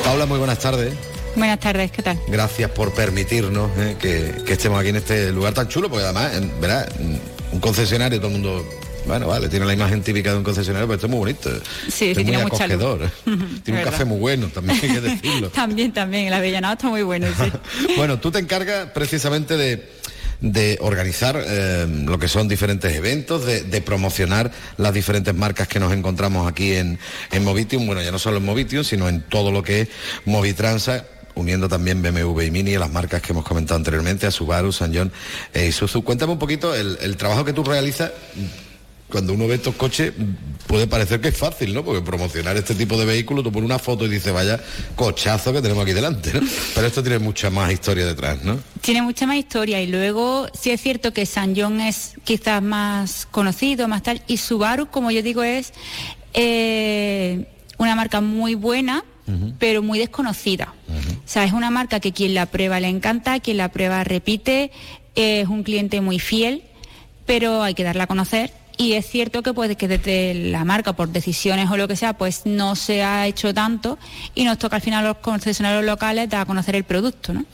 [0.04, 0.92] Paula, muy buenas tardes.
[1.36, 2.20] Buenas tardes, ¿qué tal?
[2.28, 6.32] Gracias por permitirnos eh, que, que estemos aquí en este lugar tan chulo, porque además,
[6.60, 6.86] verás,
[7.50, 8.62] un concesionario, todo el mundo
[9.06, 11.50] bueno, vale, tiene la imagen típica de un concesionario, pero esto es muy bonito.
[11.50, 12.76] Sí, Esto sí, es muy tiene mucha luz.
[12.76, 13.10] acogedor.
[13.64, 15.48] tiene un café muy bueno, también hay que decirlo.
[15.54, 17.86] También, también, el avellanado está muy bueno, sí.
[17.96, 19.88] bueno, tú te encargas precisamente de,
[20.40, 25.80] de organizar eh, lo que son diferentes eventos, de, de promocionar las diferentes marcas que
[25.80, 26.98] nos encontramos aquí en,
[27.32, 29.88] en Movitium, bueno, ya no solo en Movitium, sino en todo lo que es
[30.24, 31.04] Movitransa
[31.34, 34.94] uniendo también BMW y Mini a las marcas que hemos comentado anteriormente, a Subaru, San
[34.94, 35.12] John
[35.52, 36.02] e Isuzu.
[36.02, 38.10] Cuéntame un poquito el, el trabajo que tú realizas
[39.10, 40.12] cuando uno ve estos coches
[40.66, 41.84] puede parecer que es fácil, ¿no?
[41.84, 44.60] Porque promocionar este tipo de vehículos, tú pones una foto y dices, vaya
[44.96, 46.40] cochazo que tenemos aquí delante, ¿no?
[46.74, 48.58] Pero esto tiene mucha más historia detrás, ¿no?
[48.80, 53.26] Tiene mucha más historia y luego sí es cierto que San John es quizás más
[53.30, 55.72] conocido, más tal, y Subaru, como yo digo, es
[56.34, 57.46] eh,
[57.78, 59.04] una marca muy buena,
[59.58, 60.72] pero muy desconocida.
[60.88, 64.70] O sea, es una marca que quien la prueba le encanta, quien la prueba repite,
[65.16, 66.62] es un cliente muy fiel,
[67.24, 68.52] pero hay que darla a conocer.
[68.78, 72.12] Y es cierto que puede que desde la marca, por decisiones o lo que sea,
[72.12, 73.98] pues no se ha hecho tanto
[74.34, 77.44] y nos toca al final a los concesionarios locales dar a conocer el producto, ¿no?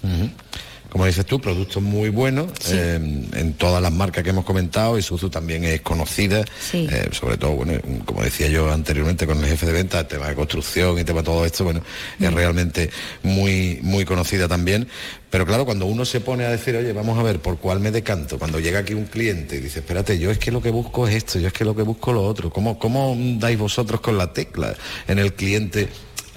[0.93, 4.99] Como dices tú, productos muy buenos eh, en todas las marcas que hemos comentado.
[4.99, 9.65] Isuzu también es conocida, eh, sobre todo, bueno, como decía yo anteriormente con el jefe
[9.65, 11.81] de venta, el tema de construcción y tema de todo esto, bueno,
[12.21, 12.91] es realmente
[13.23, 14.87] muy, muy conocida también.
[15.31, 17.91] Pero claro, cuando uno se pone a decir, oye, vamos a ver por cuál me
[17.91, 21.09] decanto, cuando llega aquí un cliente y dice, espérate, yo es que lo que busco
[21.09, 24.19] es esto, yo es que lo que busco lo otro, ¿cómo, cómo dais vosotros con
[24.19, 24.75] la tecla
[25.09, 25.89] en el cliente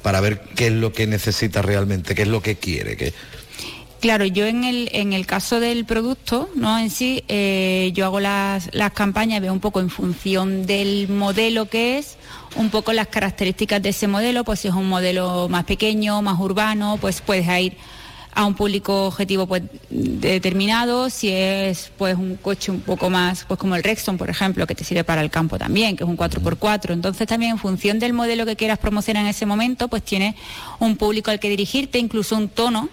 [0.02, 2.96] para ver qué es lo que necesita realmente, qué es lo que quiere?
[2.96, 3.14] Que,
[4.06, 6.78] Claro, yo en el, en el caso del producto, ¿no?
[6.78, 11.66] En sí, eh, yo hago las, las campañas, veo un poco en función del modelo
[11.66, 12.20] que es,
[12.56, 16.40] un poco las características de ese modelo, pues si es un modelo más pequeño, más
[16.40, 17.78] urbano, pues puedes ir
[18.36, 23.60] a un público objetivo pues determinado, si es pues un coche un poco más, pues
[23.60, 26.16] como el Rexton, por ejemplo, que te sirve para el campo también, que es un
[26.16, 26.92] 4x4.
[26.94, 30.36] Entonces también en función del modelo que quieras promocionar en ese momento, pues tienes
[30.78, 32.88] un público al que dirigirte, incluso un tono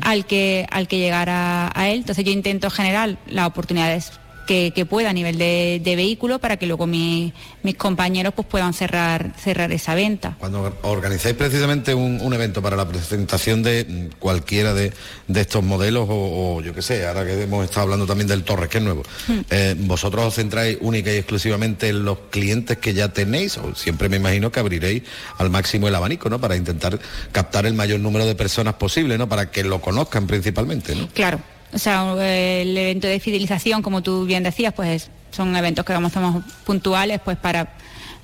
[0.00, 1.98] al que al que llegar a, a él.
[1.98, 4.12] Entonces yo intento generar las oportunidades
[4.48, 7.32] que, que pueda a nivel de, de vehículo para que luego mi-
[7.62, 10.36] mis compañeros pues puedan cerrar cerrar esa venta.
[10.40, 14.92] Cuando organizáis precisamente un, un evento para la presentación de mm, cualquiera de,
[15.28, 18.42] de estos modelos o, o yo qué sé, ahora que hemos estado hablando también del
[18.42, 19.02] Torres, que es nuevo,
[19.50, 24.08] eh, ¿vosotros os centráis única y exclusivamente en los clientes que ya tenéis o siempre
[24.08, 25.02] me imagino que abriréis
[25.36, 26.40] al máximo el abanico, ¿no?
[26.40, 26.98] Para intentar
[27.32, 29.28] captar el mayor número de personas posible, ¿no?
[29.28, 31.06] Para que lo conozcan principalmente, ¿no?
[31.12, 31.38] Claro,
[31.72, 36.12] o sea, el evento de fidelización, como tú bien decías, pues son eventos que vamos
[36.12, 37.74] hacemos puntuales, pues para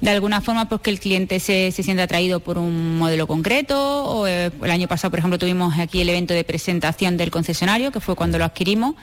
[0.01, 4.05] de alguna forma pues que el cliente se, se sienta atraído por un modelo concreto.
[4.05, 7.90] O, eh, el año pasado, por ejemplo, tuvimos aquí el evento de presentación del concesionario,
[7.90, 8.95] que fue cuando lo adquirimos.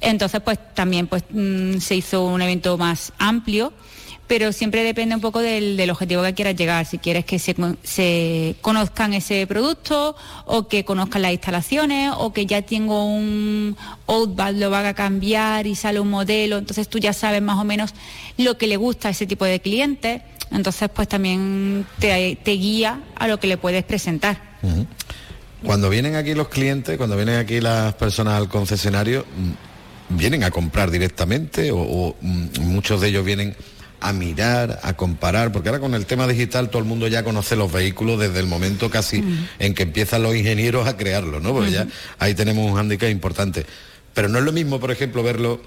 [0.00, 3.72] Entonces, pues también pues mm, se hizo un evento más amplio
[4.26, 6.86] pero siempre depende un poco del, del objetivo que quieras llegar.
[6.86, 10.16] Si quieres que se, se conozcan ese producto
[10.46, 15.66] o que conozcan las instalaciones o que ya tengo un Outback, lo van a cambiar
[15.66, 17.94] y sale un modelo, entonces tú ya sabes más o menos
[18.38, 20.22] lo que le gusta a ese tipo de clientes.
[20.50, 24.40] Entonces, pues también te, te guía a lo que le puedes presentar.
[25.64, 30.50] Cuando vienen aquí los clientes, cuando vienen aquí las personas al concesionario, mm, ¿vienen a
[30.50, 33.56] comprar directamente o, o, mm, muchos de ellos vienen
[34.04, 35.50] a mirar, a comparar?
[35.50, 38.46] Porque ahora con el tema digital todo el mundo ya conoce los vehículos desde el
[38.46, 39.24] momento casi
[39.58, 41.54] en que empiezan los ingenieros a crearlos, ¿no?
[41.54, 41.86] Porque ya
[42.18, 43.64] ahí tenemos un hándicap importante.
[44.12, 45.58] Pero no es lo mismo, por ejemplo, verlo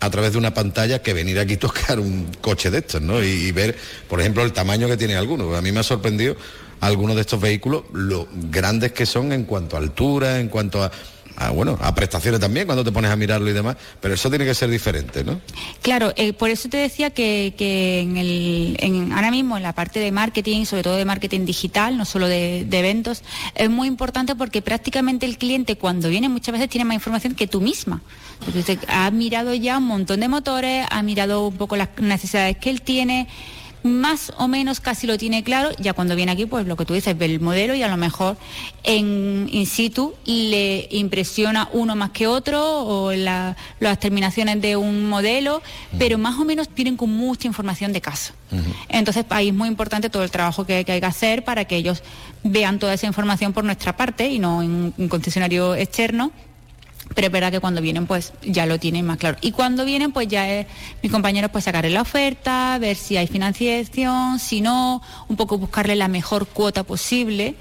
[0.00, 3.22] a través de una pantalla que venir aquí a tocar un coche de estos, ¿no?
[3.22, 3.76] Y, y ver,
[4.08, 5.54] por ejemplo, el tamaño que tiene alguno.
[5.54, 6.36] A mí me ha sorprendido
[6.80, 10.90] algunos de estos vehículos, lo grandes que son en cuanto a altura, en cuanto a
[11.36, 14.44] a, bueno, a prestaciones también cuando te pones a mirarlo y demás, pero eso tiene
[14.44, 15.40] que ser diferente, ¿no?
[15.82, 19.72] Claro, eh, por eso te decía que, que en el, en- ahora mismo en la
[19.72, 23.22] parte de marketing, sobre todo de marketing digital, no solo de, de eventos,
[23.54, 27.46] es muy importante porque prácticamente el cliente cuando viene muchas veces tiene más información que
[27.46, 28.02] tú misma.
[28.46, 32.70] Entonces, ha mirado ya un montón de motores, ha mirado un poco las necesidades que
[32.70, 33.28] él tiene,
[33.82, 36.94] más o menos casi lo tiene claro, ya cuando viene aquí, pues lo que tú
[36.94, 38.36] dices, ve el modelo y a lo mejor
[38.84, 45.08] en in situ le impresiona uno más que otro o la- las terminaciones de un
[45.08, 45.62] modelo,
[45.98, 48.34] pero más o menos vienen con mucha información de casa.
[48.88, 51.76] Entonces ahí es muy importante todo el trabajo que, que hay que hacer para que
[51.76, 52.02] ellos
[52.42, 56.32] vean toda esa información por nuestra parte y no en un concesionario externo
[57.14, 59.36] pero es verdad que cuando vienen pues ya lo tienen más claro.
[59.40, 60.66] Y cuando vienen pues ya es
[61.02, 65.96] mi compañero pues sacarle la oferta, ver si hay financiación, si no, un poco buscarle
[65.96, 67.54] la mejor cuota posible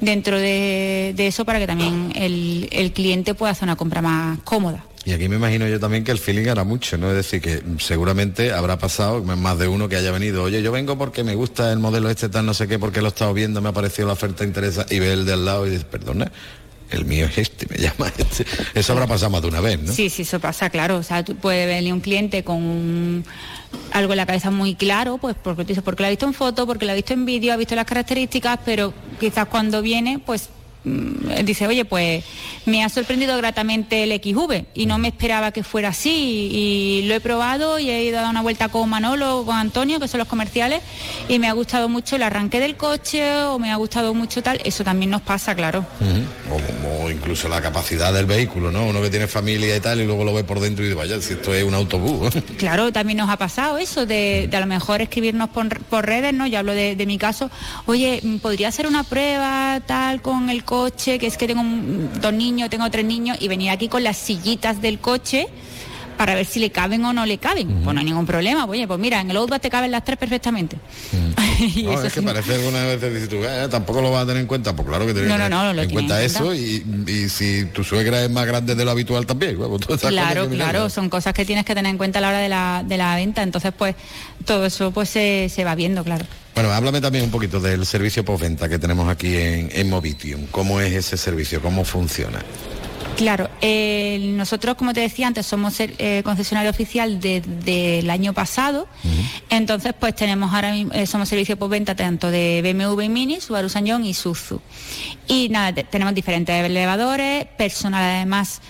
[0.00, 4.38] dentro de, de eso para que también el, el cliente pueda hacer una compra más
[4.40, 4.84] cómoda.
[5.02, 7.08] Y aquí me imagino yo también que el feeling hará mucho, ¿no?
[7.08, 10.98] Es decir, que seguramente habrá pasado más de uno que haya venido, oye, yo vengo
[10.98, 13.62] porque me gusta el modelo este tal, no sé qué, porque lo he estado viendo,
[13.62, 16.30] me ha parecido la oferta interesa, y ve el de al lado y dice, perdona,
[16.90, 18.44] el mío es este, me llama este.
[18.74, 19.92] Eso habrá pasado más de una vez, ¿no?
[19.92, 20.96] Sí, sí, eso pasa, claro.
[20.96, 23.24] O sea, tú puedes venir un cliente con
[23.92, 26.86] algo en la cabeza muy claro, pues porque, porque lo ha visto en foto, porque
[26.86, 30.50] lo ha visto en vídeo, ha visto las características, pero quizás cuando viene, pues
[30.84, 32.24] dice, oye, pues
[32.66, 37.14] me ha sorprendido gratamente el XV y no me esperaba que fuera así y lo
[37.14, 40.08] he probado y he ido a dar una vuelta con Manolo o con Antonio, que
[40.08, 40.80] son los comerciales,
[41.28, 44.60] y me ha gustado mucho el arranque del coche o me ha gustado mucho tal,
[44.64, 45.84] eso también nos pasa, claro.
[46.50, 48.86] O, como incluso la capacidad del vehículo, ¿no?
[48.86, 51.20] Uno que tiene familia y tal, y luego lo ve por dentro y dice, vaya,
[51.20, 52.34] si esto es un autobús.
[52.60, 56.34] Claro, también nos ha pasado eso de, de a lo mejor escribirnos por, por redes,
[56.34, 56.46] ¿no?
[56.46, 57.50] Yo hablo de, de mi caso,
[57.86, 61.18] oye, mm, ¿podría hacer una prueba tal con el coche?
[61.18, 64.16] Que es que tengo un- dos niños, tengo tres niños, y venir aquí con las
[64.16, 65.48] sillitas del coche
[66.16, 67.66] para ver si le caben o no le caben.
[67.82, 68.66] Pues no hay ningún problema.
[68.66, 70.76] Oye, pues mira, en el Outback te caben las tres perfectamente.
[71.60, 72.26] Y No, eso es que sí.
[72.26, 74.74] parece algunas veces dices tú, "Eh, tampoco lo vas a tener en cuenta.
[74.74, 77.28] Pues claro que tienes No, que no, no, lo en cuenta en eso y, y
[77.28, 79.58] si tu suegra es más grande de lo habitual también.
[79.60, 82.38] esas cosas Claro, claro, son cosas que tienes que tener en cuenta a la hora
[82.38, 83.42] de la, de la venta.
[83.42, 83.94] Entonces, pues,
[84.46, 86.24] todo eso pues se, se va viendo, claro.
[86.54, 90.46] Bueno, háblame también un poquito del servicio postventa que tenemos aquí en, en Movitium.
[90.50, 91.62] ¿Cómo es ese servicio?
[91.62, 92.40] ¿Cómo funciona?
[93.16, 98.32] Claro, eh, nosotros, como te decía antes, somos el eh, concesionario oficial desde el año
[98.32, 98.88] pasado.
[99.50, 104.04] Entonces, pues tenemos ahora mismo, eh, somos servicio postventa tanto de BMW Mini, Subaru Sanyong
[104.06, 104.60] y Suzu.
[105.28, 108.60] Y nada, te- tenemos diferentes elevadores, personal además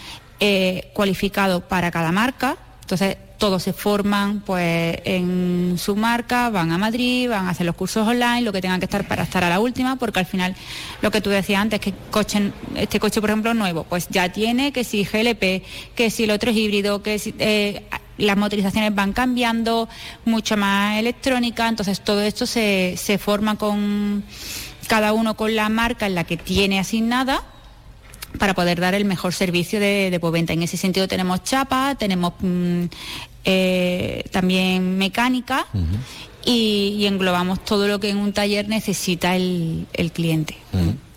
[0.40, 2.56] eh, cualificado para cada marca.
[2.82, 7.74] Entonces, todos se forman pues en su marca, van a Madrid, van a hacer los
[7.74, 10.54] cursos online, lo que tengan que estar para estar a la última, porque al final
[11.00, 14.72] lo que tú decías antes, que coche, este coche por ejemplo nuevo, pues ya tiene
[14.72, 15.64] que si GLP,
[15.94, 17.82] que si el otro es híbrido, que si eh,
[18.18, 19.88] las motorizaciones van cambiando,
[20.26, 24.22] mucho más electrónica, entonces todo esto se, se forma con
[24.86, 27.42] cada uno con la marca en la que tiene asignada
[28.38, 30.52] para poder dar el mejor servicio de, de postventa.
[30.52, 32.84] En ese sentido tenemos chapa, tenemos mm,
[33.44, 35.66] eh, también mecánica
[36.44, 40.56] y, y englobamos todo lo que en un taller necesita el, el cliente.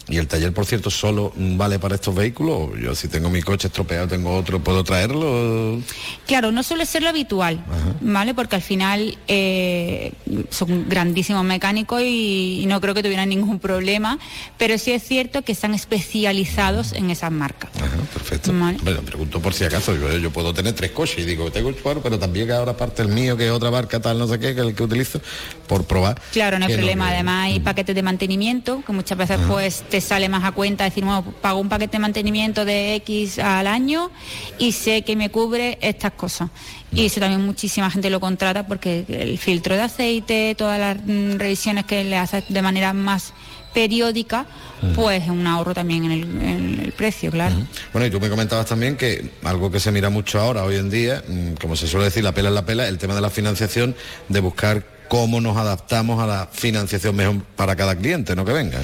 [0.07, 2.71] ¿Y el taller, por cierto, solo mm, vale para estos vehículos?
[2.73, 5.79] ¿O Yo si tengo mi coche estropeado, tengo otro, ¿puedo traerlo?
[6.27, 7.63] Claro, no suele ser lo habitual,
[8.01, 8.33] ¿vale?
[8.33, 10.11] Porque al final eh,
[10.49, 14.19] son grandísimos mecánicos y, y no creo que tuvieran ningún problema,
[14.57, 17.71] pero sí es cierto que están especializados en esas marcas.
[18.13, 18.51] Perfecto.
[18.53, 18.77] Vale.
[18.83, 21.77] Bueno, pregunto por si acaso, yo, yo puedo tener tres coches y digo, tengo el
[21.77, 24.39] Subaru, pero también que ahora parte el mío, que es otra marca tal, no sé
[24.39, 25.21] qué, que es el que utilizo,
[25.67, 26.21] por probar.
[26.31, 27.09] Claro, no hay problema.
[27.09, 29.47] Además hay paquetes de mantenimiento que muchas veces Ajá.
[29.47, 33.37] pues te sale más a cuenta decir, bueno, pago un paquete de mantenimiento de X
[33.37, 34.09] al año
[34.57, 36.49] y sé que me cubre estas cosas.
[36.91, 41.35] Y eso también muchísima gente lo contrata porque el filtro de aceite, todas las mm,
[41.37, 43.33] revisiones que le hace de manera más
[43.71, 44.47] periódica,
[44.95, 47.55] pues es un ahorro también en el, en el precio, claro.
[47.91, 50.89] Bueno, y tú me comentabas también que algo que se mira mucho ahora, hoy en
[50.89, 53.29] día, mm, como se suele decir, la pela es la pela, el tema de la
[53.29, 53.95] financiación,
[54.27, 58.79] de buscar cómo nos adaptamos a la financiación mejor para cada cliente, no que venga.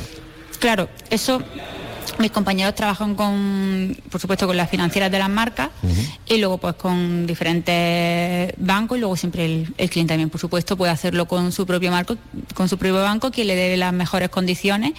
[0.60, 1.42] Claro, eso
[2.20, 5.70] mis compañeros trabajan con, por supuesto, con las financieras de las marcas
[6.26, 10.76] y luego pues con diferentes bancos y luego siempre el, el cliente también, por supuesto,
[10.78, 12.18] puede hacerlo con su propio marco,
[12.54, 14.94] con su propio banco, quien le dé las mejores condiciones.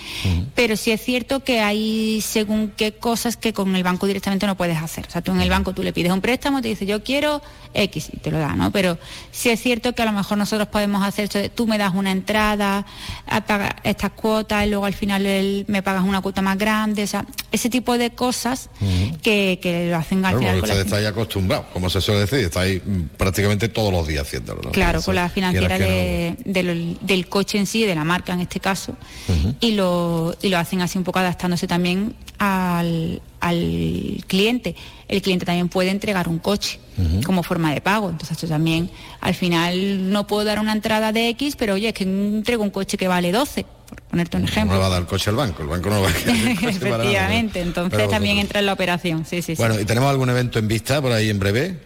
[0.55, 4.57] Pero sí es cierto que hay según qué cosas que con el banco directamente no
[4.57, 5.07] puedes hacer.
[5.07, 7.43] O sea, tú en el banco tú le pides un préstamo, te dice yo quiero
[7.75, 8.71] X y te lo da, ¿no?
[8.73, 8.99] Pero
[9.31, 11.93] sí es cierto que a lo mejor nosotros podemos hacer esto de tú me das
[11.95, 12.87] una entrada,
[13.27, 17.07] a pagar estas cuotas y luego al final el- me pagas una cuota más grande.
[17.11, 18.71] Sea, ese tipo de cosas
[19.23, 22.39] que, que lo hacen al Claro, final la está ahí acostumbrado, como se suele decir,
[22.41, 24.63] está ahí mm, prácticamente todos los días haciéndolo.
[24.63, 24.71] ¿no?
[24.71, 28.95] Claro, con la financiera del, del coche en sí, de la marca en este caso,
[29.61, 34.77] y, lo, y lo hacen así un poco adaptándose también al, al cliente.
[35.09, 36.79] El cliente también puede entregar un coche
[37.25, 38.11] como forma de pago.
[38.11, 38.91] Entonces esto también,
[39.21, 42.71] al final no puedo dar una entrada de X, pero oye, es que entrego un
[42.71, 44.75] coche que vale 12, por ponerte un no ejemplo.
[44.77, 46.57] le va a dar el coche al banco, el banco no va a querer el
[46.59, 47.03] coche para nada, ¿no?
[47.05, 49.27] Efectivamente, entonces también vosotros- entra en la operación.
[49.29, 49.61] Sí, sí, sí.
[49.61, 51.77] Bueno, ¿y tenemos algún evento en vista por ahí en breve?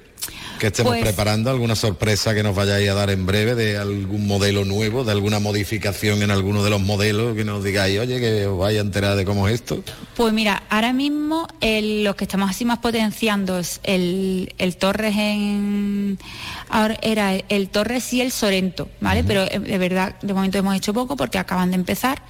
[0.58, 4.26] Que estemos Pues- preparando, alguna sorpresa que nos vayáis a dar en breve de algún
[4.26, 8.46] modelo nuevo, de alguna modificación en alguno de los modelos, que nos digáis, oye, que
[8.46, 9.82] os vaya a enterar de cómo es esto.
[10.16, 15.14] Pues mira, ahora mismo el- lo que estamos así más potenciando es el, el Torres
[15.16, 16.18] en...
[16.70, 19.22] Ahora era el Torres y el Sorento, ¿vale?
[19.22, 22.22] Pero eh, de verdad, de momento hemos hecho poco porque acaban de empezar,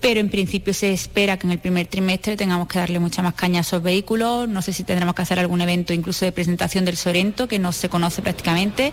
[0.00, 3.34] pero en principio se espera que en el primer trimestre tengamos que darle mucha más
[3.34, 6.84] caña a esos vehículos, no sé si tendremos que hacer algún evento incluso de presentación
[6.84, 8.92] del Sorento, que no se conoce prácticamente,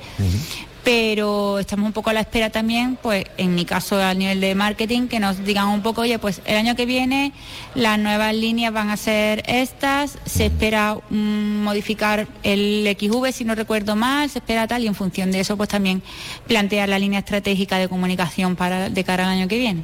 [0.83, 4.53] pero estamos un poco a la espera también, pues en mi caso a nivel de
[4.53, 7.31] marketing, que nos digan un poco, oye, pues el año que viene
[7.73, 13.55] las nuevas líneas van a ser estas, se espera mm, modificar el XV si no
[13.55, 16.03] recuerdo mal, se espera tal y en función de eso pues también
[16.47, 19.83] plantear la línea estratégica de comunicación para de cara al año que viene.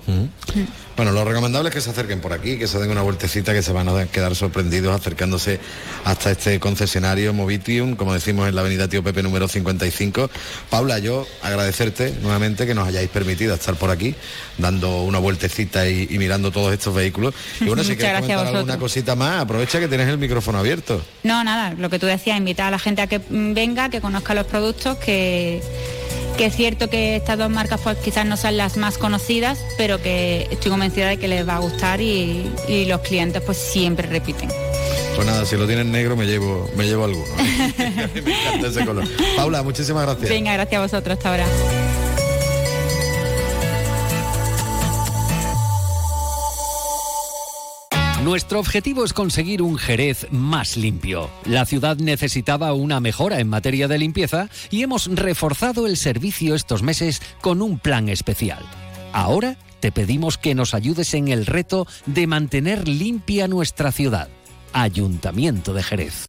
[1.00, 3.64] Bueno, lo recomendable es que se acerquen por aquí, que se den una vueltecita, que
[3.64, 5.58] se van a quedar sorprendidos acercándose
[6.04, 10.30] hasta este concesionario Movitium, como decimos en la avenida Tío Pepe número 55.
[10.70, 14.14] Paula, yo agradecerte nuevamente que nos hayáis permitido estar por aquí,
[14.58, 17.34] dando una vueltecita y, y mirando todos estos vehículos.
[17.62, 21.02] Y bueno, si quieres comentar alguna cosita más, aprovecha que tienes el micrófono abierto.
[21.24, 24.34] No, nada, lo que tú decías, invitar a la gente a que venga, que conozca
[24.34, 25.62] los productos, que,
[26.40, 30.02] que es cierto que estas dos marcas pues quizás no sean las más conocidas, pero
[30.02, 34.08] que estoy convencida de que les va a gustar y, y los clientes pues siempre
[34.08, 34.48] repiten.
[35.18, 37.28] Pues nada, si lo tienes negro me llevo, me llevo alguno.
[37.40, 38.10] ¿eh?
[38.24, 39.04] me encanta ese color.
[39.36, 40.30] Paula, muchísimas gracias.
[40.30, 41.46] Venga, gracias a vosotros hasta ahora.
[48.24, 51.30] Nuestro objetivo es conseguir un Jerez más limpio.
[51.46, 56.84] La ciudad necesitaba una mejora en materia de limpieza y hemos reforzado el servicio estos
[56.84, 58.62] meses con un plan especial.
[59.14, 64.28] Ahora te pedimos que nos ayudes en el reto de mantener limpia nuestra ciudad.
[64.74, 66.26] Ayuntamiento de Jerez.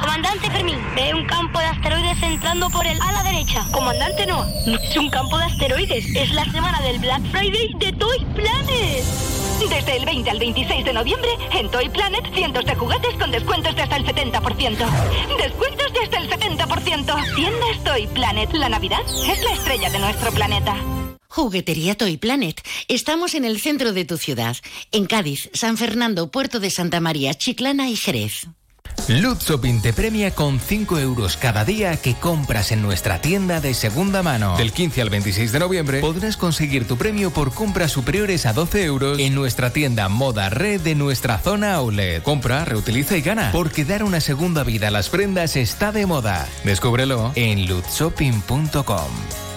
[0.00, 3.62] Comandante Fermín, ve un campo de asteroides entrando por el ala derecha.
[3.70, 7.92] Comandante no, no es un campo de asteroides, es la semana del Black Friday de
[7.92, 9.41] Toy Planet.
[9.68, 13.74] Desde el 20 al 26 de noviembre, en Toy Planet, cientos de juguetes con descuentos
[13.74, 15.38] de hasta el 70%.
[15.38, 17.34] Descuentos de hasta el 70%.
[17.34, 18.52] Tiendas Toy Planet.
[18.52, 20.76] La Navidad es la estrella de nuestro planeta.
[21.28, 22.60] Juguetería Toy Planet.
[22.88, 24.56] Estamos en el centro de tu ciudad,
[24.90, 28.48] en Cádiz, San Fernando, Puerto de Santa María, Chiclana y Jerez.
[29.08, 33.74] Loot Shopping te premia con 5 euros cada día que compras en nuestra tienda de
[33.74, 34.56] segunda mano.
[34.56, 38.84] Del 15 al 26 de noviembre podrás conseguir tu premio por compras superiores a 12
[38.84, 42.22] euros en nuestra tienda Moda Red de nuestra zona outlet.
[42.22, 46.46] Compra, reutiliza y gana, porque dar una segunda vida a las prendas está de moda.
[46.64, 49.51] Descúbrelo en lootshopping.com.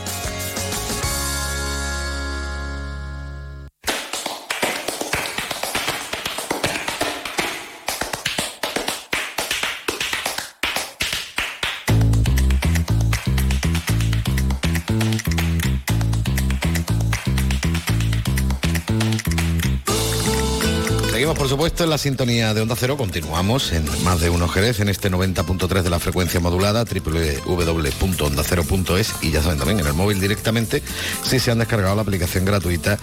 [21.66, 22.96] Supuesto, en la sintonía de Onda Cero.
[22.96, 29.32] Continuamos en más de uno Jerez, en este 90.3 de la frecuencia modulada, www.ondacero.es y
[29.32, 30.84] ya saben también en el móvil directamente
[31.24, 33.00] si se han descargado la aplicación gratuita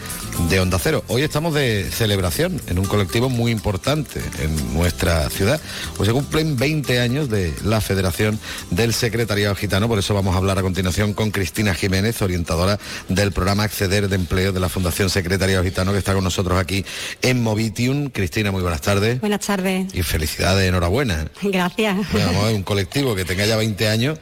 [0.49, 1.03] de Onda Cero.
[1.09, 5.61] Hoy estamos de celebración en un colectivo muy importante en nuestra ciudad.
[5.97, 8.39] Pues se cumplen 20 años de la Federación
[8.71, 13.33] del Secretariado Gitano, por eso vamos a hablar a continuación con Cristina Jiménez, orientadora del
[13.33, 16.85] programa Acceder de Empleo de la Fundación Secretariado Gitano, que está con nosotros aquí
[17.23, 18.11] en Movitium.
[18.11, 19.19] Cristina, muy buenas tardes.
[19.19, 19.93] Buenas tardes.
[19.95, 21.27] Y felicidades, enhorabuena.
[21.43, 21.97] Gracias.
[22.13, 24.19] Bueno, vamos a ver, un colectivo que tenga ya 20 años,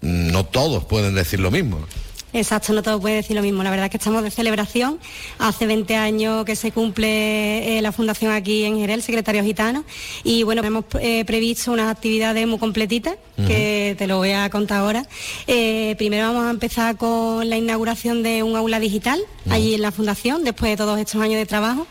[0.00, 1.86] no todos pueden decir lo mismo.
[2.32, 3.62] Exacto, no todo puede decir lo mismo.
[3.62, 4.98] La verdad es que estamos de celebración.
[5.38, 9.84] Hace 20 años que se cumple eh, la fundación aquí en Jerez, el secretario gitano.
[10.24, 13.16] Y bueno, hemos eh, previsto unas actividades muy completitas
[13.46, 15.06] que te lo voy a contar ahora.
[15.46, 19.92] Eh, primero vamos a empezar con la inauguración de un aula digital allí en la
[19.92, 21.86] fundación, después de todos estos años de trabajo.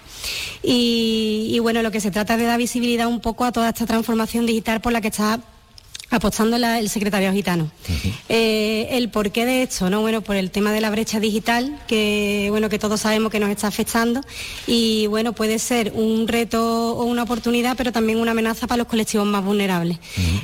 [0.63, 3.86] Y, bueno, lo que se trata es de dar visibilidad un poco a toda esta
[3.86, 5.39] transformación digital por la que está
[6.09, 7.69] apostando la- el secretario gitano.
[8.29, 10.01] Eh, el porqué de esto, ¿no?
[10.01, 13.49] Bueno, por el tema de la brecha digital, que bueno, que todos sabemos que nos
[13.49, 14.21] está afectando,
[14.67, 18.87] y bueno, puede ser un reto o una oportunidad, pero también una amenaza para los
[18.87, 19.97] colectivos más vulnerables.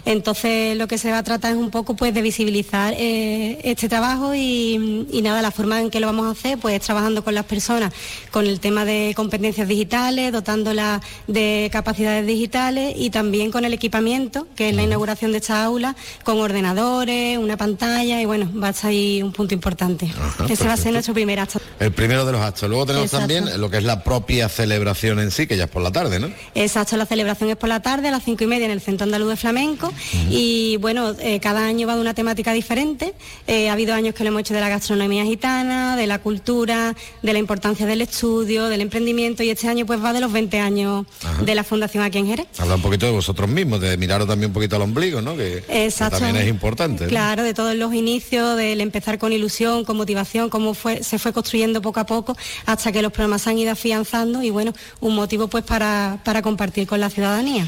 [0.06, 3.88] Entonces lo que se va a tratar es un poco pues de visibilizar eh, este
[3.90, 7.34] trabajo y, y nada, la forma en que lo vamos a hacer, pues trabajando con
[7.36, 7.94] las personas,
[8.32, 14.48] con el tema de competencias digitales, dotándolas de capacidades digitales y también con el equipamiento,
[14.56, 18.72] que es la inauguración de esta aula, con ordenadores, una pantalla y bueno, va a
[18.72, 20.12] estar ahí un punto importante.
[20.50, 21.60] Ese va a ser nuestro primer acto.
[21.80, 22.70] El primero de los actos.
[22.70, 23.28] Luego tenemos Exacto.
[23.34, 26.20] también lo que es la propia celebración en sí, que ya es por la tarde,
[26.20, 26.30] ¿no?
[26.56, 29.04] Exacto, la celebración es por la tarde a las cinco y media en el Centro
[29.06, 29.92] Andaluz de Flamenco
[30.30, 33.14] y bueno, eh, cada año va de una temática diferente.
[33.48, 36.96] Eh, ha habido años que lo hemos hecho de la gastronomía gitana, de la cultura,
[37.22, 40.60] de la importancia del estudio, del emprendimiento y este año pues va de los 20
[40.60, 41.44] años Ajá.
[41.44, 42.48] de la Fundación aquí en Jerez.
[42.58, 45.36] Habla un poquito de vosotros mismos, de miraros también un poquito al ombligo, ¿no?
[45.44, 46.20] Que, que Exacto.
[46.20, 47.04] también es importante.
[47.06, 47.10] ¿no?
[47.10, 51.34] Claro, de todos los inicios, del empezar con ilusión, con motivación, cómo fue, se fue
[51.34, 55.16] construyendo poco a poco hasta que los programas se han ido afianzando y bueno, un
[55.16, 57.66] motivo pues para, para compartir con la ciudadanía.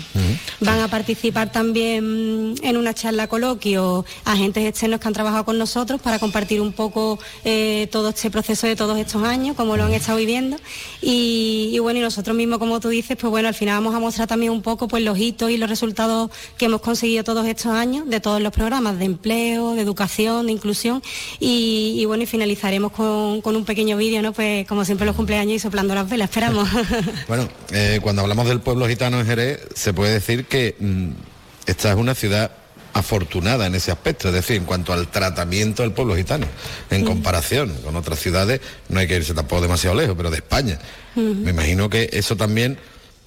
[0.60, 6.02] Van a participar también en una charla coloquio agentes externos que han trabajado con nosotros
[6.02, 9.94] para compartir un poco eh, todo este proceso de todos estos años, cómo lo han
[9.94, 10.58] estado viviendo.
[11.02, 14.00] Y, y bueno, y nosotros mismos, como tú dices, pues bueno, al final vamos a
[14.00, 17.65] mostrar también un poco pues los hitos y los resultados que hemos conseguido todos estos
[17.74, 21.02] años de todos los programas de empleo, de educación, de inclusión.
[21.40, 24.34] Y, y bueno, y finalizaremos con, con un pequeño vídeo, ¿no?
[24.34, 26.68] Pues como siempre los cumpleaños y soplando las velas, esperamos.
[27.28, 31.10] Bueno, eh, cuando hablamos del pueblo gitano en Jerez, se puede decir que mm,
[31.66, 32.52] esta es una ciudad
[32.94, 36.48] afortunada en ese aspecto, es decir, en cuanto al tratamiento del pueblo gitano,
[36.90, 40.80] en comparación con otras ciudades, no hay que irse tampoco demasiado lejos, pero de España.
[41.16, 42.78] Me imagino que eso también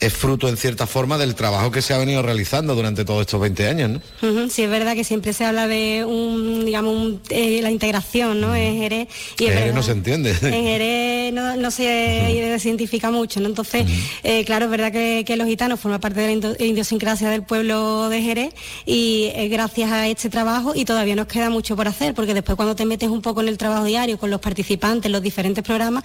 [0.01, 3.41] es fruto en cierta forma del trabajo que se ha venido realizando durante todos estos
[3.41, 3.91] 20 años,
[4.23, 4.49] ¿no?
[4.49, 8.55] Sí, es verdad que siempre se habla de un, digamos, un, eh, la integración, ¿no?
[8.55, 9.09] En Jerez.
[9.39, 10.31] Y es Jerez verdad- no se entiende.
[10.43, 12.31] En Jerez no, no se
[12.65, 13.49] identifica mucho, ¿no?
[13.49, 13.87] Entonces,
[14.23, 18.09] eh, claro, es verdad que, que los gitanos forman parte de la idiosincrasia del pueblo
[18.09, 18.55] de Jerez
[18.87, 22.55] y eh, gracias a este trabajo y todavía nos queda mucho por hacer, porque después
[22.55, 26.05] cuando te metes un poco en el trabajo diario con los participantes, los diferentes programas,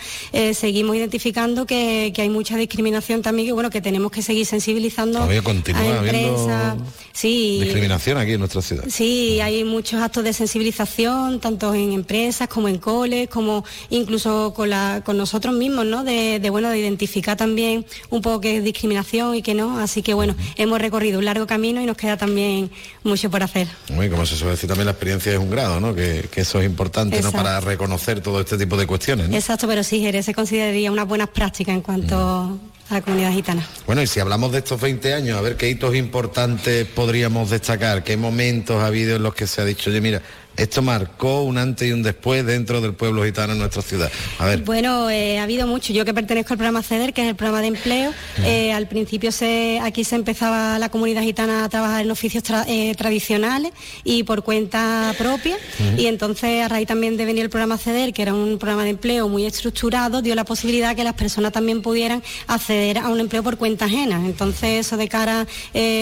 [0.55, 5.19] seguimos identificando que, que hay mucha discriminación también, que bueno, que tenemos que seguir sensibilizando
[5.19, 6.75] Todavía continúa a empresas.
[7.11, 8.85] Sí, Discriminación aquí en nuestra ciudad.
[8.89, 14.69] Sí, hay muchos actos de sensibilización, tanto en empresas como en coles, como incluso con,
[14.71, 16.03] la- con nosotros mismos, ¿no?
[16.03, 19.77] De, de, bueno, de identificar también un poco qué es discriminación y qué no.
[19.79, 22.71] Así que bueno, hemos recorrido un largo camino y nos queda también
[23.03, 23.67] mucho por hacer.
[23.89, 25.93] Muy, como se suele decir también, la experiencia es un grado, ¿no?
[25.93, 27.31] Que, que eso es importante, ¿no?
[27.31, 29.35] Para reconocer todo este tipo de cuestiones, ¿no?
[29.35, 32.57] Exacto, pero sí, Jerez se consideraría unas buenas prácticas en cuanto
[33.01, 33.67] comunidad gitana.
[33.85, 38.03] Bueno, y si hablamos de estos 20 años, a ver qué hitos importantes podríamos destacar,
[38.03, 40.21] qué momentos ha habido en los que se ha dicho, oye, mira,
[40.57, 44.11] esto marcó un antes y un después dentro del pueblo gitano en nuestra ciudad.
[44.39, 45.93] A ver, Bueno, eh, ha habido mucho.
[45.93, 48.11] Yo que pertenezco al programa CEDER, que es el programa de empleo,
[48.43, 52.65] eh, al principio se, aquí se empezaba la comunidad gitana a trabajar en oficios tra-
[52.67, 53.71] eh, tradicionales
[54.03, 55.57] y por cuenta propia.
[55.97, 58.91] Y entonces, a raíz también de venir el programa CEDER, que era un programa de
[58.91, 63.43] empleo muy estructurado, dio la posibilidad que las personas también pudieran acceder a un empleo
[63.43, 64.17] por cuenta ajena.
[64.25, 65.47] Entonces, eso de cara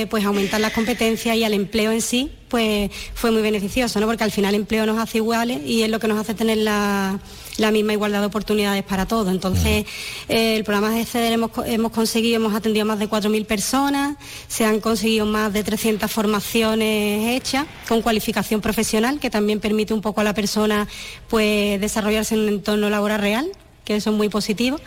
[0.10, 4.06] pues a aumentar las competencias y al empleo en sí, pues fue muy beneficioso, ¿no?
[4.06, 6.58] Porque al final el empleo nos hace iguales y es lo que nos hace tener
[6.58, 7.18] la,
[7.58, 9.32] la misma igualdad de oportunidades para todos.
[9.32, 9.86] Entonces,
[10.28, 14.18] eh, el programa de CEDER hemos, hemos conseguido, hemos atendido a más de 4.000 personas,
[14.50, 20.02] se han conseguido más de 300 formaciones hechas con cualificación profesional, que también permite un
[20.02, 20.88] poco a la persona
[21.30, 23.52] pues desarrollarse en un entorno laboral real
[23.86, 24.80] que eso es muy positivo.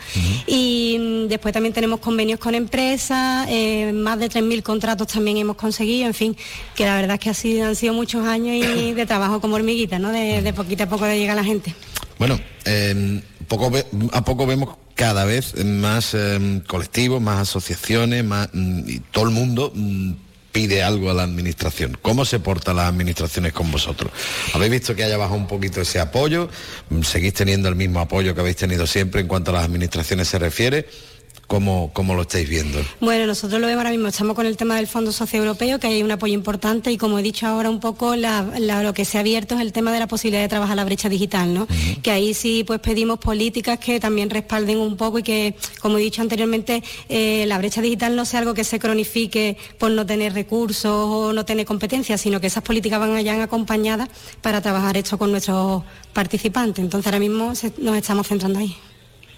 [0.47, 5.55] Y mm, después también tenemos convenios con empresas, eh, más de 3.000 contratos también hemos
[5.57, 6.37] conseguido, en fin,
[6.75, 9.99] que la verdad es que sido- han sido muchos años y de trabajo como hormiguita,
[9.99, 10.11] ¿no?
[10.11, 11.73] De, de poquito a poco de llegar la gente.
[12.19, 13.71] bueno, eh, poco
[14.13, 19.31] a poco vemos cada vez más eh, colectivos, más asociaciones, más, mm, y todo el
[19.31, 20.11] mundo mm,
[20.55, 21.97] pide algo a la administración.
[22.01, 24.09] ¿Cómo se portan las administraciones con vosotros?
[24.53, 26.47] ¿Habéis visto que haya bajado un poquito ese apoyo?
[27.03, 30.39] ¿Seguís teniendo el mismo apoyo que habéis tenido siempre en cuanto a las administraciones se
[30.39, 30.87] refiere?
[31.47, 32.79] ¿Cómo, cómo lo estáis viendo?
[32.99, 36.01] Bueno, nosotros lo vemos ahora mismo, estamos con el tema del Fondo Socioeuropeo, que hay
[36.01, 39.17] un apoyo importante y como he dicho ahora un poco, la- la- lo que se
[39.17, 41.67] ha abierto es el tema de la posibilidad de trabajar la brecha digital, ¿no?
[42.01, 46.01] Que ahí sí pues pedimos políticas que también respalden un poco y que, como he
[46.01, 50.33] dicho anteriormente, eh, la brecha digital no sea algo que se cronifique por no tener
[50.33, 54.09] recursos o no tener competencias, sino que esas políticas van allá acompañadas
[54.41, 56.83] para trabajar esto con nuestros participantes.
[56.83, 58.75] Entonces ahora mismo se- nos estamos centrando ahí.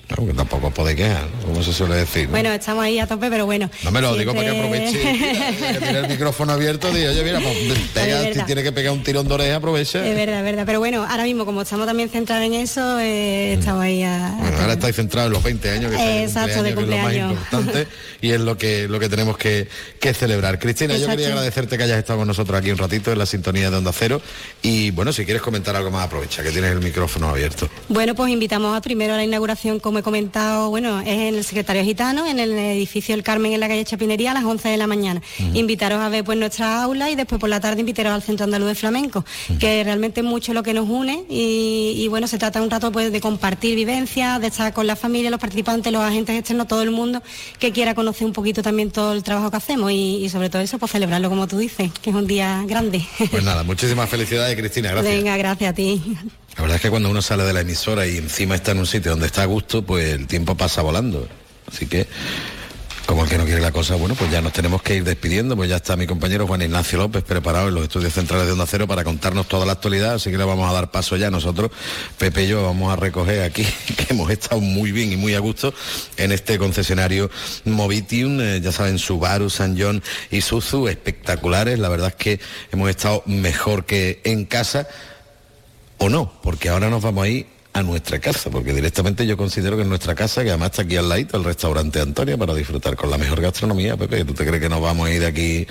[0.07, 1.47] Claro, que tampoco podéis quejar, ¿no?
[1.47, 2.25] como se suele decir.
[2.25, 2.31] ¿no?
[2.31, 3.69] Bueno, estamos ahí a tope, pero bueno.
[3.83, 5.01] No me lo digo para que aproveche.
[5.73, 9.03] que tiene el micrófono abierto, digo, oye, mira, pues pega, si tiene que pegar un
[9.03, 10.07] tirón de oreja, aprovecha.
[10.07, 10.63] Es verdad, es verdad.
[10.65, 14.33] Pero bueno, ahora mismo, como estamos también centrados en eso, eh, estamos ahí a...
[14.39, 16.95] Bueno, ahora estáis centrados en los 20 años, que, Exacto, de cumpleaños, que es lo
[16.95, 17.31] más cumpleaños.
[17.31, 17.87] importante
[18.21, 19.67] y es lo que, lo que tenemos que,
[19.99, 20.57] que celebrar.
[20.57, 23.69] Cristina, yo quería agradecerte que hayas estado con nosotros aquí un ratito en la sintonía
[23.69, 24.21] de Onda Cero
[24.61, 27.69] y bueno, si quieres comentar algo más, aprovecha, que tienes el micrófono abierto.
[27.89, 31.43] Bueno, pues invitamos a primero a la inauguración, como he comentado, bueno, es en el
[31.43, 34.77] Secretario Gitano, en el edificio El Carmen, en la calle Chapinería, a las 11 de
[34.77, 35.21] la mañana.
[35.53, 38.67] Invitaros a ver pues nuestra aula y después por la tarde invitaros al Centro Andaluz
[38.67, 39.25] de Flamenco,
[39.59, 42.91] que realmente es mucho lo que nos une y, y, bueno, se trata un rato
[42.91, 46.81] pues de compartir vivencias, de estar con la familia, los participantes, los agentes externos, todo
[46.81, 47.21] el mundo
[47.59, 50.61] que quiera conocer un poquito también todo el trabajo que hacemos y, y sobre todo
[50.61, 53.05] eso, pues celebrarlo como tú dices, que es un día grande.
[53.31, 55.15] Pues nada, muchísimas felicidades, Cristina, gracias.
[55.15, 56.01] Venga, gracias a ti.
[56.57, 58.87] La verdad es que cuando uno sale de la emisora y encima está en un
[58.87, 61.27] sitio donde está a gusto, pues el tiempo pasa volando.
[61.71, 62.07] Así que,
[63.05, 65.55] como el que no quiere la cosa, bueno, pues ya nos tenemos que ir despidiendo,
[65.55, 68.65] pues ya está mi compañero Juan Ignacio López preparado en los estudios centrales de Onda
[68.65, 71.69] Cero para contarnos toda la actualidad, así que le vamos a dar paso ya nosotros,
[72.17, 73.63] Pepe y yo vamos a recoger aquí,
[73.95, 75.75] que hemos estado muy bien y muy a gusto
[76.17, 77.29] en este concesionario
[77.65, 80.01] Movitium, eh, ya saben, Subaru, San John
[80.31, 82.39] y Suzu, espectaculares, la verdad es que
[82.71, 84.87] hemos estado mejor que en casa,
[85.97, 89.75] o no, porque ahora nos vamos a ir a nuestra casa, porque directamente yo considero
[89.75, 92.95] que es nuestra casa, que además está aquí al ladito, el restaurante Antonia, para disfrutar
[92.95, 94.25] con la mejor gastronomía, Pepe.
[94.25, 95.67] ¿Tú te crees que nos vamos a ir de aquí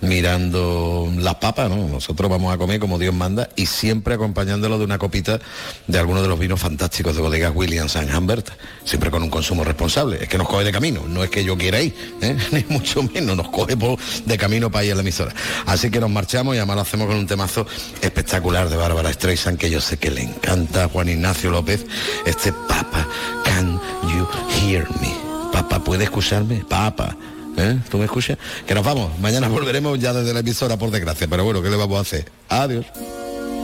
[0.00, 1.68] mirando las papas?
[1.68, 5.38] No, nosotros vamos a comer como Dios manda y siempre acompañándolo de una copita
[5.86, 8.48] de alguno de los vinos fantásticos de bodegas Williams and Humbert,
[8.84, 10.18] siempre con un consumo responsable.
[10.22, 12.36] Es que nos coge de camino, no es que yo quiera ir, ¿eh?
[12.52, 13.76] ni mucho menos, nos coge
[14.24, 15.34] de camino para ir a la emisora.
[15.66, 17.66] Así que nos marchamos y además lo hacemos con un temazo
[18.00, 21.86] espectacular de Bárbara Streisand, que yo sé que le encanta Juan Ignacio López,
[22.26, 23.06] este Papa,
[23.44, 24.26] can you
[24.60, 25.14] hear me?
[25.52, 26.64] Papa, ¿puede escucharme?
[26.68, 27.16] Papa.
[27.56, 27.78] ¿Eh?
[27.90, 28.38] ¿Tú me escuchas?
[28.66, 29.18] Que nos vamos.
[29.18, 31.26] Mañana volveremos ya desde la emisora, por desgracia.
[31.28, 32.30] Pero bueno, ¿qué le vamos a hacer?
[32.48, 32.86] Adiós.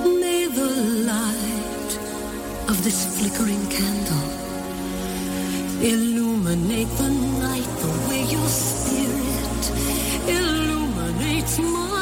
[0.05, 4.37] May the light of this flickering candle
[5.83, 7.11] illuminate the
[7.41, 9.63] night the way your spirit
[10.27, 11.96] illuminates my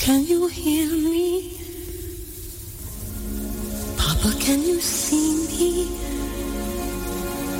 [0.00, 1.52] can you hear me?
[3.96, 5.88] Papa, can you see me?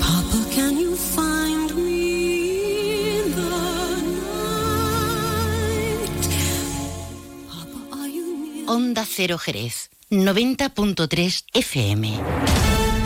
[0.00, 3.50] Papa, can you find me in the
[4.24, 6.28] night?
[7.52, 7.78] Papa?
[7.98, 8.64] Are you?
[8.66, 12.69] Onda Cero Jerez, 90.3 FM.